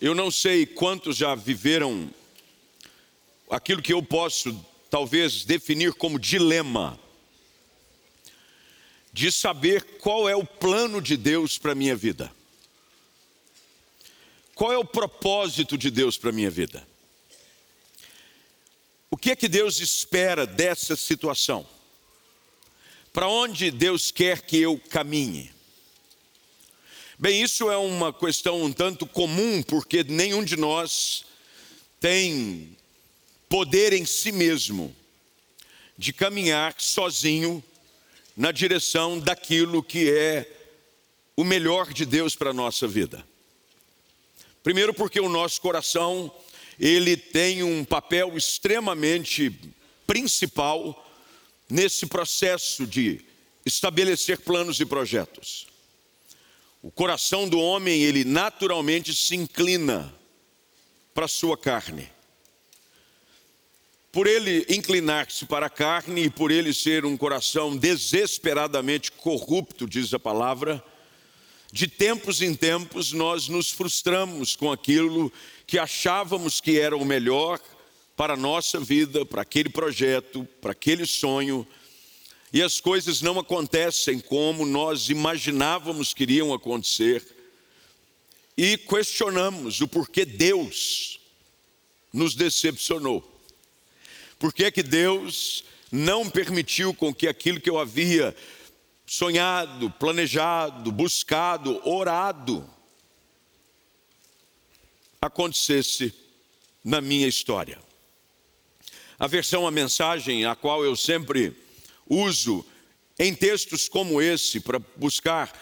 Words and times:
Eu 0.00 0.14
não 0.14 0.30
sei 0.30 0.64
quantos 0.64 1.16
já 1.16 1.34
viveram 1.34 2.08
aquilo 3.50 3.82
que 3.82 3.92
eu 3.92 4.00
posso 4.00 4.54
talvez 4.88 5.44
definir 5.44 5.92
como 5.92 6.20
dilema 6.20 6.98
de 9.12 9.32
saber 9.32 9.82
qual 9.98 10.28
é 10.28 10.36
o 10.36 10.46
plano 10.46 11.02
de 11.02 11.16
Deus 11.16 11.58
para 11.58 11.72
a 11.72 11.74
minha 11.74 11.96
vida. 11.96 12.32
Qual 14.54 14.72
é 14.72 14.78
o 14.78 14.84
propósito 14.84 15.76
de 15.76 15.90
Deus 15.90 16.16
para 16.16 16.30
a 16.30 16.32
minha 16.32 16.50
vida? 16.50 16.86
O 19.10 19.16
que 19.16 19.32
é 19.32 19.36
que 19.36 19.48
Deus 19.48 19.80
espera 19.80 20.46
dessa 20.46 20.94
situação? 20.94 21.66
Para 23.12 23.26
onde 23.26 23.72
Deus 23.72 24.12
quer 24.12 24.42
que 24.42 24.58
eu 24.58 24.78
caminhe? 24.78 25.57
Bem, 27.20 27.42
isso 27.42 27.68
é 27.68 27.76
uma 27.76 28.12
questão 28.12 28.62
um 28.62 28.72
tanto 28.72 29.04
comum, 29.04 29.60
porque 29.60 30.04
nenhum 30.04 30.44
de 30.44 30.56
nós 30.56 31.24
tem 31.98 32.76
poder 33.48 33.92
em 33.92 34.04
si 34.04 34.30
mesmo 34.30 34.94
de 35.96 36.12
caminhar 36.12 36.76
sozinho 36.78 37.60
na 38.36 38.52
direção 38.52 39.18
daquilo 39.18 39.82
que 39.82 40.08
é 40.08 40.48
o 41.34 41.42
melhor 41.42 41.92
de 41.92 42.06
Deus 42.06 42.36
para 42.36 42.50
a 42.50 42.54
nossa 42.54 42.86
vida. 42.86 43.26
Primeiro 44.62 44.94
porque 44.94 45.18
o 45.18 45.28
nosso 45.28 45.60
coração, 45.60 46.32
ele 46.78 47.16
tem 47.16 47.64
um 47.64 47.84
papel 47.84 48.36
extremamente 48.36 49.52
principal 50.06 51.04
nesse 51.68 52.06
processo 52.06 52.86
de 52.86 53.20
estabelecer 53.66 54.38
planos 54.38 54.78
e 54.78 54.86
projetos. 54.86 55.66
O 56.80 56.90
coração 56.90 57.48
do 57.48 57.58
homem, 57.58 58.02
ele 58.02 58.24
naturalmente 58.24 59.14
se 59.14 59.34
inclina 59.34 60.14
para 61.12 61.24
a 61.24 61.28
sua 61.28 61.58
carne. 61.58 62.08
Por 64.12 64.26
ele 64.26 64.64
inclinar-se 64.68 65.44
para 65.44 65.66
a 65.66 65.70
carne 65.70 66.24
e 66.24 66.30
por 66.30 66.50
ele 66.50 66.72
ser 66.72 67.04
um 67.04 67.16
coração 67.16 67.76
desesperadamente 67.76 69.10
corrupto, 69.10 69.86
diz 69.88 70.14
a 70.14 70.18
palavra, 70.18 70.82
de 71.72 71.86
tempos 71.86 72.40
em 72.40 72.54
tempos 72.54 73.12
nós 73.12 73.48
nos 73.48 73.70
frustramos 73.70 74.56
com 74.56 74.72
aquilo 74.72 75.32
que 75.66 75.78
achávamos 75.78 76.60
que 76.60 76.78
era 76.78 76.96
o 76.96 77.04
melhor 77.04 77.60
para 78.16 78.34
a 78.34 78.36
nossa 78.36 78.80
vida, 78.80 79.26
para 79.26 79.42
aquele 79.42 79.68
projeto, 79.68 80.46
para 80.60 80.72
aquele 80.72 81.06
sonho, 81.06 81.66
e 82.52 82.62
as 82.62 82.80
coisas 82.80 83.20
não 83.20 83.38
acontecem 83.38 84.18
como 84.18 84.64
nós 84.64 85.08
imaginávamos 85.08 86.14
que 86.14 86.22
iriam 86.22 86.54
acontecer, 86.54 87.24
e 88.56 88.76
questionamos 88.76 89.80
o 89.80 89.88
porquê 89.88 90.24
Deus 90.24 91.20
nos 92.12 92.34
decepcionou. 92.34 93.22
Por 94.38 94.52
que, 94.52 94.70
que 94.70 94.82
Deus 94.82 95.64
não 95.90 96.28
permitiu 96.28 96.94
com 96.94 97.14
que 97.14 97.28
aquilo 97.28 97.60
que 97.60 97.70
eu 97.70 97.78
havia 97.78 98.34
sonhado, 99.06 99.90
planejado, 99.90 100.92
buscado, 100.92 101.80
orado, 101.88 102.68
acontecesse 105.20 106.14
na 106.84 107.00
minha 107.00 107.26
história. 107.26 107.78
A 109.18 109.26
versão, 109.26 109.66
a 109.66 109.70
mensagem, 109.70 110.44
a 110.44 110.54
qual 110.54 110.84
eu 110.84 110.94
sempre 110.94 111.56
uso 112.08 112.64
em 113.18 113.34
textos 113.34 113.88
como 113.88 114.22
esse, 114.22 114.60
para 114.60 114.78
buscar 114.96 115.52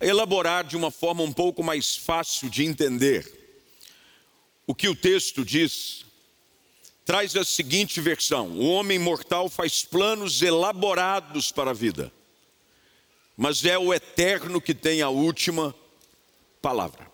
elaborar 0.00 0.64
de 0.64 0.76
uma 0.76 0.90
forma 0.90 1.22
um 1.22 1.32
pouco 1.32 1.62
mais 1.62 1.96
fácil 1.96 2.48
de 2.48 2.64
entender 2.64 3.38
o 4.66 4.74
que 4.74 4.88
o 4.88 4.94
texto 4.94 5.44
diz, 5.44 6.04
traz 7.04 7.34
a 7.34 7.44
seguinte 7.44 8.00
versão: 8.00 8.50
O 8.52 8.68
homem 8.68 8.98
mortal 8.98 9.48
faz 9.48 9.82
planos 9.82 10.42
elaborados 10.42 11.50
para 11.50 11.70
a 11.70 11.74
vida, 11.74 12.12
mas 13.36 13.64
é 13.64 13.78
o 13.78 13.92
eterno 13.92 14.60
que 14.60 14.74
tem 14.74 15.02
a 15.02 15.08
última 15.08 15.74
palavra. 16.62 17.10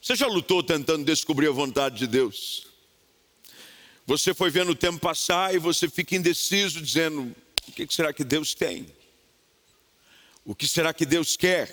Você 0.00 0.14
já 0.14 0.26
lutou 0.26 0.62
tentando 0.62 1.04
descobrir 1.04 1.48
a 1.48 1.52
vontade 1.52 1.98
de 1.98 2.06
Deus? 2.06 2.69
Você 4.10 4.34
foi 4.34 4.50
vendo 4.50 4.72
o 4.72 4.74
tempo 4.74 4.98
passar 4.98 5.54
e 5.54 5.58
você 5.58 5.88
fica 5.88 6.16
indeciso, 6.16 6.82
dizendo: 6.82 7.32
o 7.68 7.70
que 7.70 7.86
será 7.94 8.12
que 8.12 8.24
Deus 8.24 8.54
tem? 8.54 8.92
O 10.44 10.52
que 10.52 10.66
será 10.66 10.92
que 10.92 11.06
Deus 11.06 11.36
quer? 11.36 11.72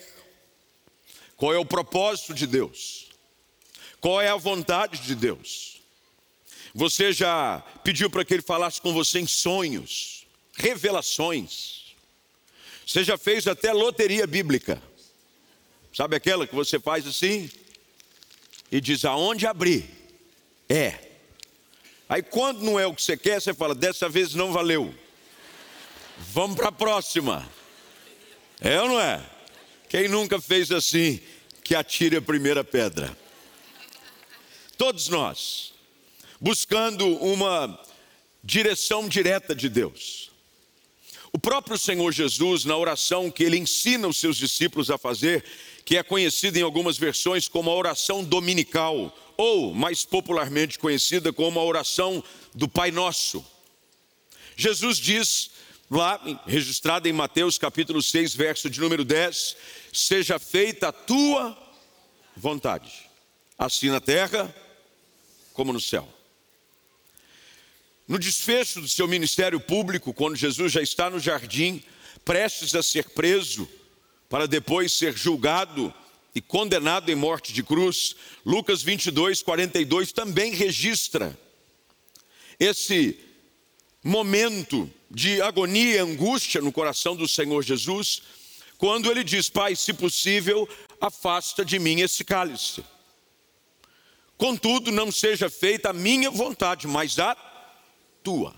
Qual 1.36 1.52
é 1.52 1.58
o 1.58 1.66
propósito 1.66 2.36
de 2.36 2.46
Deus? 2.46 3.08
Qual 4.00 4.22
é 4.22 4.30
a 4.30 4.36
vontade 4.36 5.00
de 5.00 5.16
Deus? 5.16 5.82
Você 6.76 7.12
já 7.12 7.60
pediu 7.84 8.08
para 8.08 8.24
que 8.24 8.36
Ele 8.36 8.44
falasse 8.44 8.80
com 8.80 8.94
você 8.94 9.18
em 9.18 9.26
sonhos, 9.26 10.28
revelações. 10.54 11.96
Você 12.86 13.04
já 13.04 13.18
fez 13.18 13.48
até 13.48 13.74
loteria 13.74 14.28
bíblica. 14.28 14.80
Sabe 15.92 16.16
aquela 16.16 16.46
que 16.46 16.54
você 16.54 16.80
faz 16.80 17.08
assim? 17.08 17.50
E 18.72 18.80
diz 18.80 19.06
aonde 19.06 19.48
abrir? 19.48 19.90
É. 20.70 21.07
Aí 22.10 22.24
quando 22.24 22.62
não 22.62 22.80
é 22.80 22.86
o 22.88 22.94
que 22.94 23.02
você 23.02 23.18
quer, 23.18 23.42
você 23.42 23.54
fala: 23.54 23.76
dessa 23.76 24.08
vez 24.08 24.34
não 24.34 24.52
valeu. 24.52 24.94
Vamos 26.18 26.56
para 26.56 26.70
a 26.70 26.72
próxima. 26.72 27.48
É 28.60 28.82
ou 28.82 28.90
não 28.90 29.00
é? 29.00 29.24
Quem 29.90 30.08
nunca 30.08 30.42
fez 30.42 30.72
assim, 30.72 31.22
que 31.64 31.76
atire 31.76 32.18
a 32.18 32.22
primeira 32.22 32.64
pedra. 32.64 33.16
Todos 34.78 35.10
nós, 35.10 35.74
buscando 36.40 37.08
uma 37.18 37.80
direção 38.44 39.08
direta 39.08 39.54
de 39.56 39.70
Deus. 39.70 40.32
O 41.32 41.40
próprio 41.40 41.78
Senhor 41.78 42.12
Jesus, 42.12 42.66
na 42.66 42.76
oração 42.76 43.30
que 43.30 43.44
ele 43.44 43.58
ensina 43.58 44.08
os 44.08 44.18
seus 44.18 44.38
discípulos 44.38 44.90
a 44.90 44.98
fazer, 44.98 45.44
que 45.88 45.96
é 45.96 46.04
conhecida 46.04 46.60
em 46.60 46.64
algumas 46.64 46.98
versões 46.98 47.48
como 47.48 47.72
a 47.72 47.74
oração 47.74 48.22
dominical, 48.22 49.18
ou 49.38 49.74
mais 49.74 50.04
popularmente 50.04 50.78
conhecida 50.78 51.32
como 51.32 51.62
a 51.62 51.64
oração 51.64 52.22
do 52.54 52.68
Pai 52.68 52.92
Nosso. 52.92 53.44
Jesus 54.58 54.98
diz 54.98 55.50
lá, 55.90 56.22
registrado 56.46 57.08
em 57.08 57.14
Mateus 57.14 57.58
capítulo 57.58 58.04
6, 58.04 58.36
verso 58.36 58.70
de 58.70 58.82
número 58.82 59.06
10: 59.06 59.56
Seja 59.94 60.38
feita 60.38 60.90
a 60.90 60.92
tua 60.92 61.58
vontade, 62.36 62.92
assim 63.58 63.90
na 63.90 64.02
terra 64.02 64.54
como 65.54 65.72
no 65.72 65.80
céu. 65.80 66.06
No 68.06 68.20
desfecho 68.20 68.82
do 68.82 68.90
seu 68.90 69.08
ministério 69.08 69.58
público, 69.62 70.14
quando 70.14 70.36
Jesus 70.36 70.74
já 70.74 70.82
está 70.82 71.10
no 71.10 71.18
jardim, 71.18 71.82
prestes 72.26 72.76
a 72.76 72.84
ser 72.84 73.12
preso, 73.12 73.70
para 74.30 74.48
depois 74.48 74.92
ser 74.92 75.16
julgado 75.16 75.94
e 76.36 76.42
condenado 76.42 77.10
em 77.10 77.16
morte 77.16 77.52
de 77.54 77.64
cruz, 77.64 78.16
Lucas 78.46 78.84
22, 78.84 79.42
42 79.42 80.12
também 80.12 80.54
registra 80.54 81.38
esse 82.60 83.20
momento 84.04 84.92
de 85.10 85.42
agonia 85.42 85.96
e 85.96 85.98
angústia 85.98 86.62
no 86.62 86.72
coração 86.72 87.16
do 87.16 87.28
Senhor 87.28 87.64
Jesus, 87.64 88.22
quando 88.78 89.10
ele 89.10 89.24
diz: 89.24 89.50
Pai, 89.50 89.76
se 89.76 89.94
possível, 89.94 90.68
afasta 91.00 91.64
de 91.64 91.80
mim 91.80 92.02
esse 92.02 92.24
cálice. 92.24 92.84
Contudo, 94.38 94.92
não 94.92 95.12
seja 95.12 95.50
feita 95.50 95.90
a 95.90 95.94
minha 95.94 96.30
vontade, 96.30 96.86
mas 96.86 97.18
a 97.18 97.36
tua. 98.24 98.54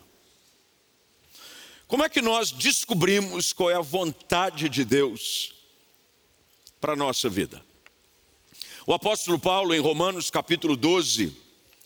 Como 1.88 2.04
é 2.04 2.10
que 2.10 2.22
nós 2.22 2.52
descobrimos 2.52 3.54
qual 3.54 3.72
é 3.72 3.76
a 3.76 3.82
vontade 3.82 4.68
de 4.68 4.84
Deus 4.84 5.59
para 6.80 6.94
a 6.94 6.96
nossa 6.96 7.30
vida? 7.30 7.64
O 8.86 8.94
apóstolo 8.94 9.38
Paulo, 9.38 9.74
em 9.74 9.80
Romanos 9.80 10.30
capítulo 10.30 10.76
12, 10.76 11.36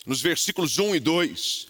nos 0.06 0.20
versículos 0.20 0.78
1 0.78 0.94
e 0.94 1.00
2, 1.00 1.66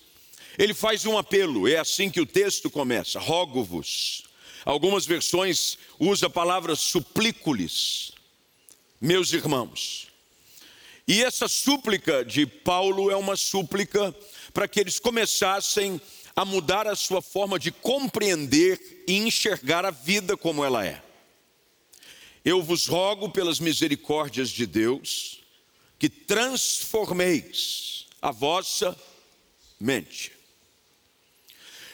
ele 0.59 0.75
faz 0.75 1.05
um 1.07 1.19
apelo, 1.19 1.67
é 1.67 1.77
assim 1.77 2.11
que 2.11 2.21
o 2.21 2.27
texto 2.27 2.71
começa: 2.71 3.19
rogo-vos. 3.19 4.25
Algumas 4.65 5.05
versões 5.05 5.77
usa 5.99 6.27
a 6.27 6.31
palavra 6.31 6.75
suplico-lhes, 6.75 8.13
meus 9.01 9.33
irmãos. 9.33 10.09
E 11.07 11.23
essa 11.23 11.49
súplica 11.49 12.25
de 12.25 12.47
Paulo 12.47 13.11
é 13.11 13.17
uma 13.17 13.37
súplica 13.37 14.15
para 14.55 14.67
que 14.67 14.81
eles 14.81 14.99
começassem 14.99 16.01
a 16.35 16.45
mudar 16.45 16.87
a 16.87 16.97
sua 16.97 17.21
forma 17.21 17.59
de 17.59 17.71
compreender 17.71 19.05
e 19.07 19.19
enxergar 19.19 19.85
a 19.85 19.91
vida 19.91 20.37
como 20.37 20.65
ela 20.65 20.85
é. 20.85 21.03
Eu 22.45 22.63
vos 22.63 22.87
rogo 22.87 23.31
pelas 23.31 23.59
misericórdias 23.59 24.51
de 24.51 24.67
Deus 24.67 25.41
que 25.99 26.11
transformeis 26.11 28.07
a 28.21 28.31
vossa 28.31 28.95
mente. 29.81 30.31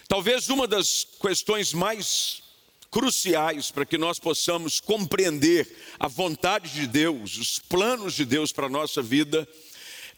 Talvez 0.08 0.49
uma 0.49 0.67
das 0.67 1.06
questões 1.20 1.73
mais 1.73 2.43
cruciais 2.91 3.70
para 3.70 3.87
que 3.87 3.97
nós 3.97 4.19
possamos 4.19 4.81
compreender 4.81 5.73
a 6.00 6.08
vontade 6.08 6.73
de 6.73 6.88
Deus, 6.88 7.37
os 7.37 7.61
planos 7.61 8.14
de 8.14 8.25
Deus 8.25 8.50
para 8.50 8.67
a 8.67 8.70
nossa 8.70 9.00
vida, 9.00 9.49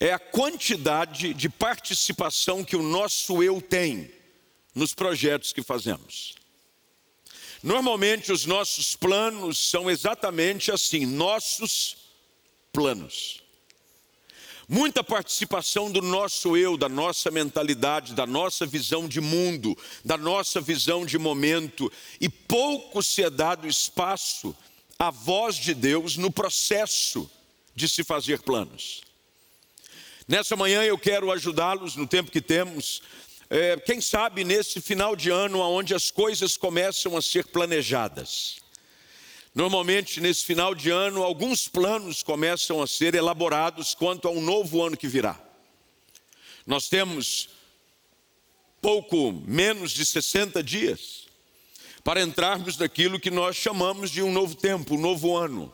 é 0.00 0.12
a 0.12 0.18
quantidade 0.18 1.34
de 1.34 1.48
participação 1.50 2.64
que 2.64 2.74
o 2.74 2.82
nosso 2.82 3.42
eu 3.42 3.60
tem 3.60 4.10
nos 4.74 4.94
projetos 4.94 5.52
que 5.52 5.62
fazemos. 5.62 6.41
Normalmente 7.62 8.32
os 8.32 8.44
nossos 8.44 8.96
planos 8.96 9.70
são 9.70 9.90
exatamente 9.90 10.72
assim, 10.72 11.06
nossos 11.06 11.96
planos. 12.72 13.40
Muita 14.68 15.04
participação 15.04 15.90
do 15.90 16.00
nosso 16.00 16.56
eu, 16.56 16.76
da 16.76 16.88
nossa 16.88 17.30
mentalidade, 17.30 18.14
da 18.14 18.26
nossa 18.26 18.64
visão 18.64 19.06
de 19.06 19.20
mundo, 19.20 19.76
da 20.04 20.16
nossa 20.16 20.60
visão 20.60 21.04
de 21.04 21.18
momento, 21.18 21.92
e 22.20 22.28
pouco 22.28 23.02
se 23.02 23.22
é 23.22 23.30
dado 23.30 23.68
espaço 23.68 24.56
à 24.98 25.10
voz 25.10 25.56
de 25.56 25.74
Deus 25.74 26.16
no 26.16 26.30
processo 26.30 27.30
de 27.74 27.88
se 27.88 28.02
fazer 28.02 28.40
planos. 28.40 29.02
Nessa 30.26 30.56
manhã 30.56 30.82
eu 30.82 30.96
quero 30.96 31.30
ajudá-los 31.30 31.96
no 31.96 32.06
tempo 32.06 32.30
que 32.30 32.40
temos 32.40 33.02
é, 33.54 33.76
quem 33.76 34.00
sabe 34.00 34.44
nesse 34.44 34.80
final 34.80 35.14
de 35.14 35.28
ano, 35.28 35.60
onde 35.60 35.94
as 35.94 36.10
coisas 36.10 36.56
começam 36.56 37.18
a 37.18 37.20
ser 37.20 37.46
planejadas. 37.48 38.56
Normalmente, 39.54 40.22
nesse 40.22 40.42
final 40.42 40.74
de 40.74 40.88
ano, 40.88 41.22
alguns 41.22 41.68
planos 41.68 42.22
começam 42.22 42.80
a 42.80 42.86
ser 42.86 43.14
elaborados 43.14 43.92
quanto 43.92 44.26
a 44.26 44.30
um 44.30 44.40
novo 44.40 44.82
ano 44.82 44.96
que 44.96 45.06
virá. 45.06 45.38
Nós 46.66 46.88
temos 46.88 47.50
pouco 48.80 49.32
menos 49.46 49.90
de 49.90 50.06
60 50.06 50.62
dias 50.62 51.26
para 52.02 52.22
entrarmos 52.22 52.78
naquilo 52.78 53.20
que 53.20 53.30
nós 53.30 53.54
chamamos 53.54 54.10
de 54.10 54.22
um 54.22 54.32
novo 54.32 54.54
tempo, 54.54 54.94
um 54.94 55.00
novo 55.00 55.36
ano. 55.36 55.70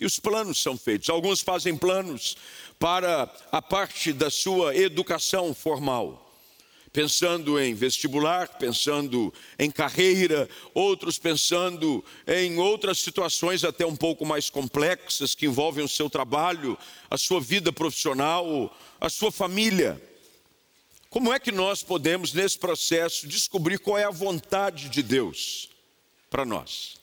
E 0.00 0.06
os 0.06 0.18
planos 0.18 0.56
são 0.56 0.74
feitos. 0.74 1.10
Alguns 1.10 1.42
fazem 1.42 1.76
planos 1.76 2.38
para 2.78 3.30
a 3.52 3.60
parte 3.60 4.10
da 4.10 4.30
sua 4.30 4.74
educação 4.74 5.52
formal 5.52 6.29
pensando 6.92 7.58
em 7.60 7.74
vestibular, 7.74 8.48
pensando 8.58 9.32
em 9.58 9.70
carreira, 9.70 10.48
outros 10.74 11.18
pensando 11.18 12.04
em 12.26 12.58
outras 12.58 12.98
situações 12.98 13.64
até 13.64 13.86
um 13.86 13.94
pouco 13.94 14.26
mais 14.26 14.50
complexas 14.50 15.34
que 15.34 15.46
envolvem 15.46 15.84
o 15.84 15.88
seu 15.88 16.10
trabalho, 16.10 16.76
a 17.08 17.16
sua 17.16 17.40
vida 17.40 17.72
profissional, 17.72 18.76
a 19.00 19.08
sua 19.08 19.30
família. 19.30 20.00
Como 21.08 21.32
é 21.32 21.40
que 21.40 21.50
nós 21.50 21.82
podemos, 21.82 22.32
nesse 22.32 22.58
processo, 22.58 23.26
descobrir 23.26 23.78
qual 23.78 23.98
é 23.98 24.04
a 24.04 24.10
vontade 24.10 24.88
de 24.88 25.02
Deus 25.02 25.68
para 26.28 26.44
nós? 26.44 27.00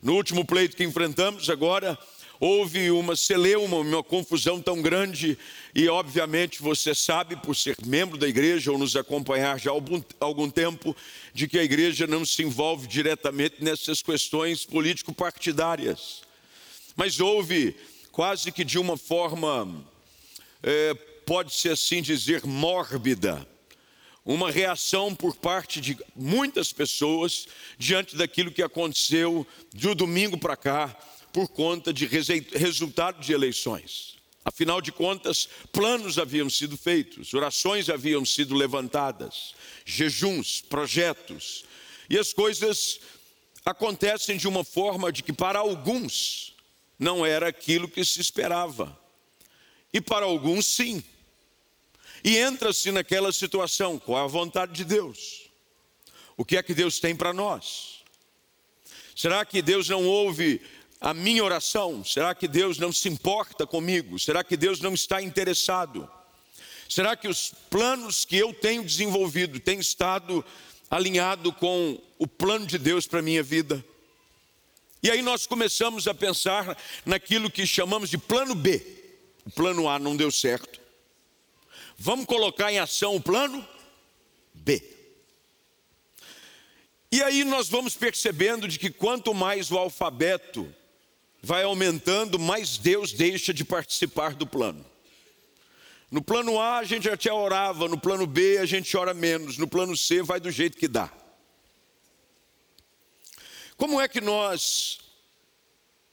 No 0.00 0.14
último 0.14 0.44
pleito 0.44 0.76
que 0.76 0.84
enfrentamos 0.84 1.48
agora, 1.48 1.98
houve 2.44 2.90
uma 2.90 3.16
celeuma, 3.16 3.78
uma 3.78 4.02
confusão 4.02 4.60
tão 4.60 4.82
grande, 4.82 5.38
e 5.74 5.88
obviamente 5.88 6.60
você 6.60 6.94
sabe, 6.94 7.36
por 7.36 7.56
ser 7.56 7.74
membro 7.86 8.18
da 8.18 8.28
igreja 8.28 8.70
ou 8.70 8.76
nos 8.76 8.96
acompanhar 8.96 9.58
já 9.58 9.70
há 9.70 9.72
algum, 9.72 10.02
algum 10.20 10.50
tempo, 10.50 10.94
de 11.32 11.48
que 11.48 11.58
a 11.58 11.64
igreja 11.64 12.06
não 12.06 12.22
se 12.22 12.42
envolve 12.42 12.86
diretamente 12.86 13.64
nessas 13.64 14.02
questões 14.02 14.66
político-partidárias. 14.66 16.20
Mas 16.94 17.18
houve, 17.18 17.74
quase 18.12 18.52
que 18.52 18.62
de 18.62 18.78
uma 18.78 18.98
forma, 18.98 19.82
é, 20.62 20.92
pode-se 21.24 21.70
assim 21.70 22.02
dizer, 22.02 22.44
mórbida, 22.44 23.48
uma 24.22 24.50
reação 24.50 25.14
por 25.14 25.34
parte 25.34 25.80
de 25.80 25.96
muitas 26.14 26.74
pessoas 26.74 27.48
diante 27.78 28.14
daquilo 28.16 28.52
que 28.52 28.62
aconteceu 28.62 29.46
de 29.72 29.88
um 29.88 29.94
domingo 29.94 30.36
para 30.36 30.58
cá, 30.58 30.94
por 31.34 31.48
conta 31.48 31.92
de 31.92 32.06
resultado 32.06 33.20
de 33.20 33.32
eleições. 33.32 34.14
Afinal 34.44 34.80
de 34.80 34.92
contas, 34.92 35.48
planos 35.72 36.16
haviam 36.16 36.48
sido 36.48 36.76
feitos, 36.76 37.34
orações 37.34 37.90
haviam 37.90 38.24
sido 38.24 38.54
levantadas, 38.54 39.52
jejuns, 39.84 40.60
projetos, 40.60 41.64
e 42.08 42.16
as 42.16 42.32
coisas 42.32 43.00
acontecem 43.64 44.36
de 44.36 44.46
uma 44.46 44.62
forma 44.62 45.10
de 45.10 45.24
que 45.24 45.32
para 45.32 45.58
alguns 45.58 46.54
não 47.00 47.26
era 47.26 47.48
aquilo 47.48 47.88
que 47.88 48.04
se 48.04 48.20
esperava, 48.20 48.96
e 49.92 50.00
para 50.00 50.26
alguns 50.26 50.66
sim. 50.66 51.02
E 52.22 52.36
entra-se 52.38 52.92
naquela 52.92 53.32
situação, 53.32 53.98
qual 53.98 54.24
a 54.24 54.28
vontade 54.28 54.72
de 54.72 54.84
Deus? 54.84 55.50
O 56.36 56.44
que 56.44 56.56
é 56.56 56.62
que 56.62 56.74
Deus 56.74 57.00
tem 57.00 57.16
para 57.16 57.32
nós? 57.32 58.04
Será 59.16 59.44
que 59.44 59.60
Deus 59.60 59.88
não 59.88 60.06
ouve 60.06 60.60
a 61.04 61.12
minha 61.12 61.44
oração? 61.44 62.02
Será 62.02 62.34
que 62.34 62.48
Deus 62.48 62.78
não 62.78 62.90
se 62.90 63.10
importa 63.10 63.66
comigo? 63.66 64.18
Será 64.18 64.42
que 64.42 64.56
Deus 64.56 64.80
não 64.80 64.94
está 64.94 65.20
interessado? 65.20 66.10
Será 66.88 67.14
que 67.14 67.28
os 67.28 67.52
planos 67.68 68.24
que 68.24 68.38
eu 68.38 68.54
tenho 68.54 68.82
desenvolvido 68.82 69.60
têm 69.60 69.78
estado 69.78 70.42
alinhado 70.90 71.52
com 71.52 72.00
o 72.18 72.26
plano 72.26 72.66
de 72.66 72.78
Deus 72.78 73.06
para 73.06 73.18
a 73.18 73.22
minha 73.22 73.42
vida? 73.42 73.84
E 75.02 75.10
aí 75.10 75.20
nós 75.20 75.46
começamos 75.46 76.08
a 76.08 76.14
pensar 76.14 76.74
naquilo 77.04 77.50
que 77.50 77.66
chamamos 77.66 78.08
de 78.08 78.16
plano 78.16 78.54
B. 78.54 78.82
O 79.44 79.50
plano 79.50 79.86
A 79.90 79.98
não 79.98 80.16
deu 80.16 80.30
certo. 80.30 80.80
Vamos 81.98 82.24
colocar 82.24 82.72
em 82.72 82.78
ação 82.78 83.14
o 83.14 83.20
plano 83.20 83.62
B. 84.54 84.82
E 87.12 87.22
aí 87.22 87.44
nós 87.44 87.68
vamos 87.68 87.94
percebendo 87.94 88.66
de 88.66 88.78
que 88.78 88.88
quanto 88.88 89.34
mais 89.34 89.70
o 89.70 89.76
alfabeto 89.76 90.74
vai 91.44 91.62
aumentando, 91.62 92.38
mais 92.38 92.78
Deus 92.78 93.12
deixa 93.12 93.52
de 93.52 93.64
participar 93.64 94.34
do 94.34 94.46
plano. 94.46 94.84
No 96.10 96.22
plano 96.22 96.58
A 96.58 96.78
a 96.78 96.84
gente 96.84 97.08
até 97.08 97.32
orava, 97.32 97.86
no 97.88 98.00
plano 98.00 98.26
B 98.26 98.58
a 98.58 98.64
gente 98.64 98.96
ora 98.96 99.12
menos, 99.12 99.58
no 99.58 99.68
plano 99.68 99.96
C 99.96 100.22
vai 100.22 100.40
do 100.40 100.50
jeito 100.50 100.78
que 100.78 100.88
dá. 100.88 101.12
Como 103.76 104.00
é 104.00 104.08
que 104.08 104.20
nós 104.20 104.98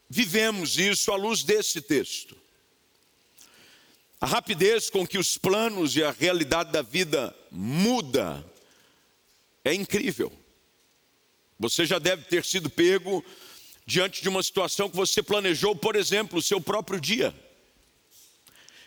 vivemos 0.10 0.78
isso 0.78 1.12
à 1.12 1.16
luz 1.16 1.44
desse 1.44 1.82
texto? 1.82 2.36
A 4.20 4.26
rapidez 4.26 4.90
com 4.90 5.08
que 5.08 5.18
os 5.18 5.38
planos 5.38 5.96
e 5.96 6.04
a 6.04 6.12
realidade 6.12 6.72
da 6.72 6.82
vida 6.82 7.36
muda 7.50 8.46
é 9.64 9.74
incrível. 9.74 10.32
Você 11.60 11.86
já 11.86 12.00
deve 12.00 12.26
ter 12.26 12.44
sido 12.44 12.70
pego 12.70 13.24
diante 13.92 14.22
de 14.22 14.30
uma 14.30 14.42
situação 14.42 14.90
que 14.90 14.96
você 14.96 15.22
planejou, 15.22 15.76
por 15.76 15.98
exemplo, 15.98 16.40
o 16.40 16.42
seu 16.42 16.62
próprio 16.62 16.98
dia. 16.98 17.36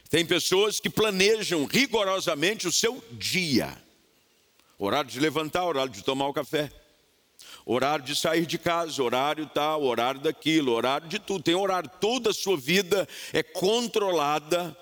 Tem 0.09 0.25
pessoas 0.25 0.81
que 0.81 0.89
planejam 0.89 1.67
rigorosamente 1.67 2.67
o 2.67 2.73
seu 2.73 3.05
dia. 3.13 3.77
Horário 4.79 5.11
de 5.11 5.20
levantar, 5.20 5.67
horário 5.67 5.93
de 5.93 6.03
tomar 6.03 6.29
o 6.29 6.32
café. 6.32 6.73
Horário 7.67 8.03
de 8.03 8.17
sair 8.17 8.46
de 8.46 8.56
casa, 8.56 9.03
horário 9.03 9.44
tal, 9.53 9.82
horário 9.82 10.23
daquilo, 10.23 10.73
horário 10.73 11.06
de 11.06 11.19
tudo. 11.19 11.44
Tem 11.44 11.55
horário. 11.55 11.91
Toda 12.01 12.31
a 12.31 12.34
sua 12.34 12.56
vida 12.56 13.06
é 13.34 13.43
controlada 13.43 14.75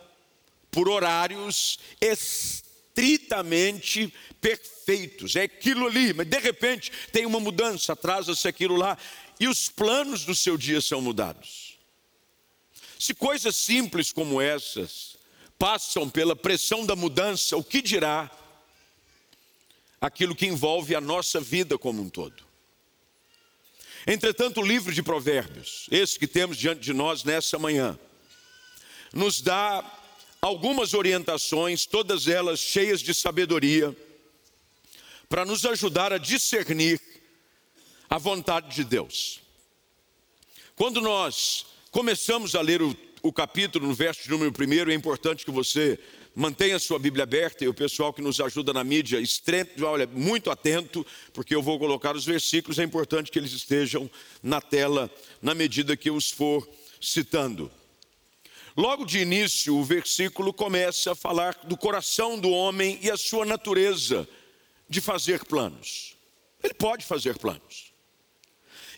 por 0.71 0.88
horários 0.88 1.81
estritamente 2.00 4.14
perfeitos. 4.41 5.35
É 5.35 5.43
aquilo 5.43 5.88
ali, 5.88 6.12
mas 6.12 6.29
de 6.29 6.38
repente 6.38 6.93
tem 7.11 7.26
uma 7.26 7.41
mudança, 7.41 7.95
atrasa-se 7.95 8.47
aquilo 8.47 8.76
lá 8.76 8.97
e 9.39 9.49
os 9.49 9.69
planos 9.69 10.25
do 10.25 10.35
seu 10.35 10.57
dia 10.57 10.81
são 10.81 11.01
mudados. 11.01 11.79
Se 12.99 13.15
coisas 13.15 13.57
simples 13.57 14.12
como 14.12 14.41
essas 14.41 15.17
passam 15.59 16.09
pela 16.09 16.37
pressão 16.37 16.87
da 16.87 16.95
mudança, 16.95 17.57
o 17.57 17.65
que 17.65 17.83
dirá 17.83 18.31
aquilo 20.01 20.35
que 20.35 20.47
envolve 20.47 20.95
a 20.95 21.01
nossa 21.01 21.41
vida 21.41 21.77
como 21.77 22.03
um 22.03 22.09
todo? 22.09 22.43
Entretanto, 24.07 24.61
o 24.61 24.67
livro 24.67 24.93
de 24.93 25.03
Provérbios, 25.03 25.87
esse 25.91 26.19
que 26.19 26.27
temos 26.27 26.57
diante 26.57 26.81
de 26.81 26.93
nós 26.93 27.23
nessa 27.23 27.59
manhã, 27.59 27.99
nos 29.12 29.41
dá 29.41 29.85
algumas 30.41 30.95
orientações, 30.95 31.87
todas 31.87 32.27
elas 32.27 32.59
cheias 32.59 33.01
de 33.01 33.15
sabedoria, 33.15 33.97
para 35.29 35.45
nos 35.45 35.65
ajudar 35.65 36.12
a 36.12 36.19
discernir 36.19 37.01
a 38.12 38.19
vontade 38.19 38.75
de 38.75 38.85
Deus. 38.85 39.40
Quando 40.76 41.00
nós 41.00 41.64
começamos 41.90 42.54
a 42.54 42.61
ler 42.61 42.83
o, 42.83 42.95
o 43.23 43.33
capítulo, 43.33 43.88
no 43.88 43.95
verso 43.95 44.23
de 44.25 44.28
número 44.28 44.52
1, 44.52 44.90
é 44.90 44.95
importante 44.95 45.47
que 45.47 45.50
você 45.50 45.99
mantenha 46.35 46.76
a 46.76 46.78
sua 46.78 46.99
Bíblia 46.99 47.23
aberta 47.23 47.64
e 47.64 47.69
o 47.69 47.73
pessoal 47.73 48.12
que 48.12 48.21
nos 48.21 48.38
ajuda 48.38 48.71
na 48.71 48.85
mídia, 48.85 49.19
olha, 49.83 50.07
muito 50.07 50.50
atento, 50.50 51.07
porque 51.33 51.54
eu 51.54 51.62
vou 51.62 51.78
colocar 51.78 52.14
os 52.14 52.26
versículos, 52.26 52.78
é 52.78 52.83
importante 52.83 53.31
que 53.31 53.38
eles 53.38 53.52
estejam 53.52 54.11
na 54.42 54.61
tela 54.61 55.11
na 55.40 55.54
medida 55.54 55.97
que 55.97 56.11
eu 56.11 56.14
os 56.14 56.31
for 56.31 56.69
citando. 57.00 57.71
Logo 58.76 59.07
de 59.07 59.21
início, 59.21 59.75
o 59.75 59.83
versículo 59.83 60.52
começa 60.52 61.12
a 61.12 61.14
falar 61.14 61.59
do 61.64 61.78
coração 61.78 62.38
do 62.38 62.50
homem 62.50 62.99
e 63.00 63.11
a 63.11 63.16
sua 63.16 63.47
natureza 63.47 64.28
de 64.87 65.00
fazer 65.00 65.47
planos. 65.47 66.14
Ele 66.62 66.75
pode 66.75 67.07
fazer 67.07 67.38
planos. 67.38 67.91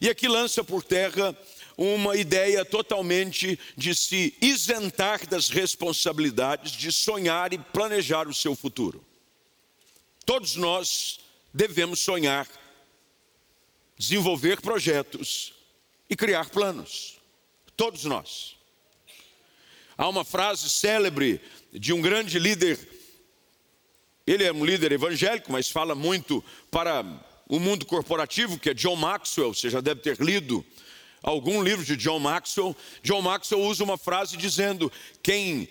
E 0.05 0.11
aqui 0.11 0.29
lança 0.29 0.63
por 0.63 0.85
terra 0.85 1.35
uma 1.79 2.15
ideia 2.15 2.63
totalmente 2.63 3.59
de 3.75 3.95
se 3.95 4.37
isentar 4.39 5.27
das 5.27 5.49
responsabilidades 5.49 6.73
de 6.73 6.93
sonhar 6.93 7.55
e 7.55 7.59
planejar 7.59 8.29
o 8.29 8.35
seu 8.35 8.55
futuro. 8.55 9.03
Todos 10.27 10.57
nós 10.57 11.21
devemos 11.55 12.01
sonhar, 12.01 12.47
desenvolver 13.97 14.61
projetos 14.61 15.55
e 16.11 16.15
criar 16.15 16.51
planos. 16.51 17.19
Todos 17.75 18.05
nós. 18.05 18.59
Há 19.97 20.07
uma 20.07 20.23
frase 20.23 20.69
célebre 20.69 21.41
de 21.73 21.95
um 21.95 22.03
grande 22.03 22.39
líder, 22.39 22.79
ele 24.27 24.45
é 24.45 24.53
um 24.53 24.67
líder 24.67 24.93
evangélico, 24.93 25.51
mas 25.51 25.71
fala 25.71 25.95
muito 25.95 26.45
para 26.71 27.03
o 27.55 27.61
mundo 27.61 27.87
corporativo, 27.87 28.59
que 28.59 28.71
é 28.71 28.75
John 28.75 28.97
Maxwell, 28.97 29.55
você 29.55 29.71
já 29.71 29.81
deve 29.81 30.01
ter 30.01 30.19
lido 30.21 30.67
algum 31.23 31.63
livro 31.63 31.85
de 31.85 31.97
John 31.97 32.19
Maxwell. 32.19 32.77
John 33.01 33.23
Maxwell 33.23 33.63
usa 33.63 33.85
uma 33.85 33.97
frase 33.97 34.37
dizendo: 34.37 34.91
quem 35.23 35.69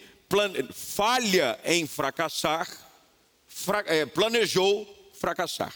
falha 0.72 1.60
em 1.66 1.86
fracassar, 1.86 2.68
fra... 3.46 3.84
é, 3.86 4.06
planejou 4.06 4.88
fracassar. 5.14 5.74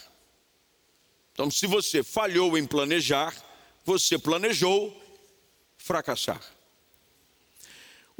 Então, 1.32 1.50
se 1.50 1.66
você 1.66 2.02
falhou 2.02 2.56
em 2.56 2.66
planejar, 2.66 3.34
você 3.84 4.18
planejou 4.18 4.98
fracassar. 5.76 6.40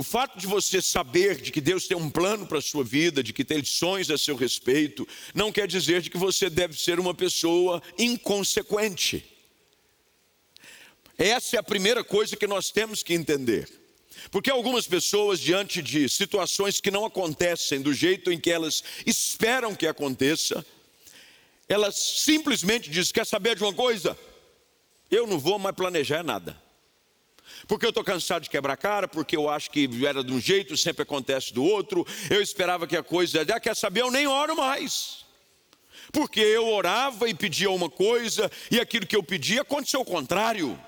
O 0.01 0.05
fato 0.05 0.39
de 0.39 0.47
você 0.47 0.81
saber 0.81 1.41
de 1.41 1.51
que 1.51 1.61
Deus 1.61 1.89
tem 1.89 1.97
um 1.97 2.09
plano 2.09 2.47
para 2.47 2.59
a 2.59 2.63
sua 2.63 2.85
vida, 2.85 3.21
de 3.21 3.33
que 3.33 3.45
tem 3.45 3.59
lições 3.59 4.09
a 4.11 4.17
seu 4.17 4.37
respeito, 4.37 5.07
não 5.35 5.51
quer 5.51 5.67
dizer 5.67 6.01
de 6.01 6.09
que 6.09 6.17
você 6.17 6.49
deve 6.49 6.79
ser 6.79 7.01
uma 7.01 7.13
pessoa 7.13 7.83
inconsequente. 7.99 9.25
Essa 11.19 11.57
é 11.57 11.59
a 11.59 11.65
primeira 11.65 12.05
coisa 12.05 12.37
que 12.37 12.47
nós 12.47 12.71
temos 12.71 13.03
que 13.03 13.13
entender. 13.13 13.69
Porque 14.31 14.49
algumas 14.49 14.87
pessoas, 14.87 15.41
diante 15.41 15.83
de 15.83 16.09
situações 16.09 16.81
que 16.81 16.93
não 16.93 17.05
acontecem 17.05 17.83
do 17.83 17.93
jeito 17.93 18.31
em 18.31 18.39
que 18.39 18.53
elas 18.53 18.85
esperam 19.05 19.75
que 19.75 19.87
aconteça, 19.87 20.65
elas 21.69 21.97
simplesmente 21.97 22.89
dizem: 22.89 23.13
Quer 23.13 23.27
saber 23.27 23.57
de 23.57 23.65
uma 23.65 23.75
coisa? 23.75 24.17
Eu 25.11 25.27
não 25.27 25.41
vou 25.41 25.59
mais 25.59 25.75
planejar 25.75 26.23
nada. 26.23 26.68
Porque 27.69 27.85
eu 27.85 27.91
estou 27.91 28.03
cansado 28.03 28.45
de 28.45 28.51
quebrar 28.51 28.79
cara, 28.79 29.07
porque 29.07 29.37
eu 29.37 29.51
acho 29.51 29.71
que 29.71 29.89
era 30.07 30.25
de 30.25 30.33
um 30.33 30.41
jeito, 30.41 30.75
sempre 30.75 31.03
acontece 31.03 31.53
do 31.53 31.63
outro. 31.63 32.05
Eu 32.31 32.41
esperava 32.41 32.87
que 32.87 32.97
a 32.97 33.03
coisa. 33.03 33.45
Já 33.45 33.61
quer 33.61 33.77
saber, 33.77 34.01
eu 34.01 34.11
nem 34.11 34.27
oro 34.27 34.57
mais. 34.57 35.27
Porque 36.11 36.41
eu 36.41 36.67
orava 36.67 37.29
e 37.29 37.35
pedia 37.35 37.71
uma 37.71 37.91
coisa, 37.91 38.51
e 38.71 38.81
aquilo 38.81 39.07
que 39.07 39.15
eu 39.15 39.23
pedia 39.23 39.61
aconteceu 39.61 40.01
o 40.01 40.05
contrário. 40.05 40.81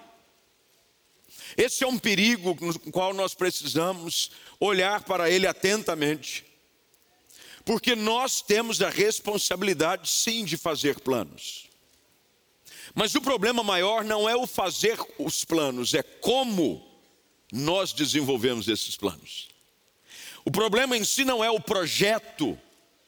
Esse 1.54 1.84
é 1.84 1.86
um 1.86 1.98
perigo 1.98 2.56
no 2.58 2.78
qual 2.90 3.12
nós 3.12 3.34
precisamos 3.34 4.30
olhar 4.58 5.02
para 5.02 5.28
ele 5.28 5.46
atentamente. 5.46 6.46
Porque 7.62 7.94
nós 7.94 8.40
temos 8.40 8.80
a 8.80 8.88
responsabilidade, 8.88 10.08
sim, 10.08 10.46
de 10.46 10.56
fazer 10.56 10.98
planos. 11.00 11.69
Mas 12.94 13.14
o 13.14 13.20
problema 13.20 13.62
maior 13.62 14.04
não 14.04 14.28
é 14.28 14.36
o 14.36 14.46
fazer 14.46 14.98
os 15.18 15.44
planos, 15.44 15.94
é 15.94 16.02
como 16.02 16.86
nós 17.52 17.92
desenvolvemos 17.92 18.68
esses 18.68 18.96
planos. 18.96 19.48
O 20.44 20.50
problema 20.50 20.96
em 20.96 21.04
si 21.04 21.24
não 21.24 21.44
é 21.44 21.50
o 21.50 21.60
projeto 21.60 22.58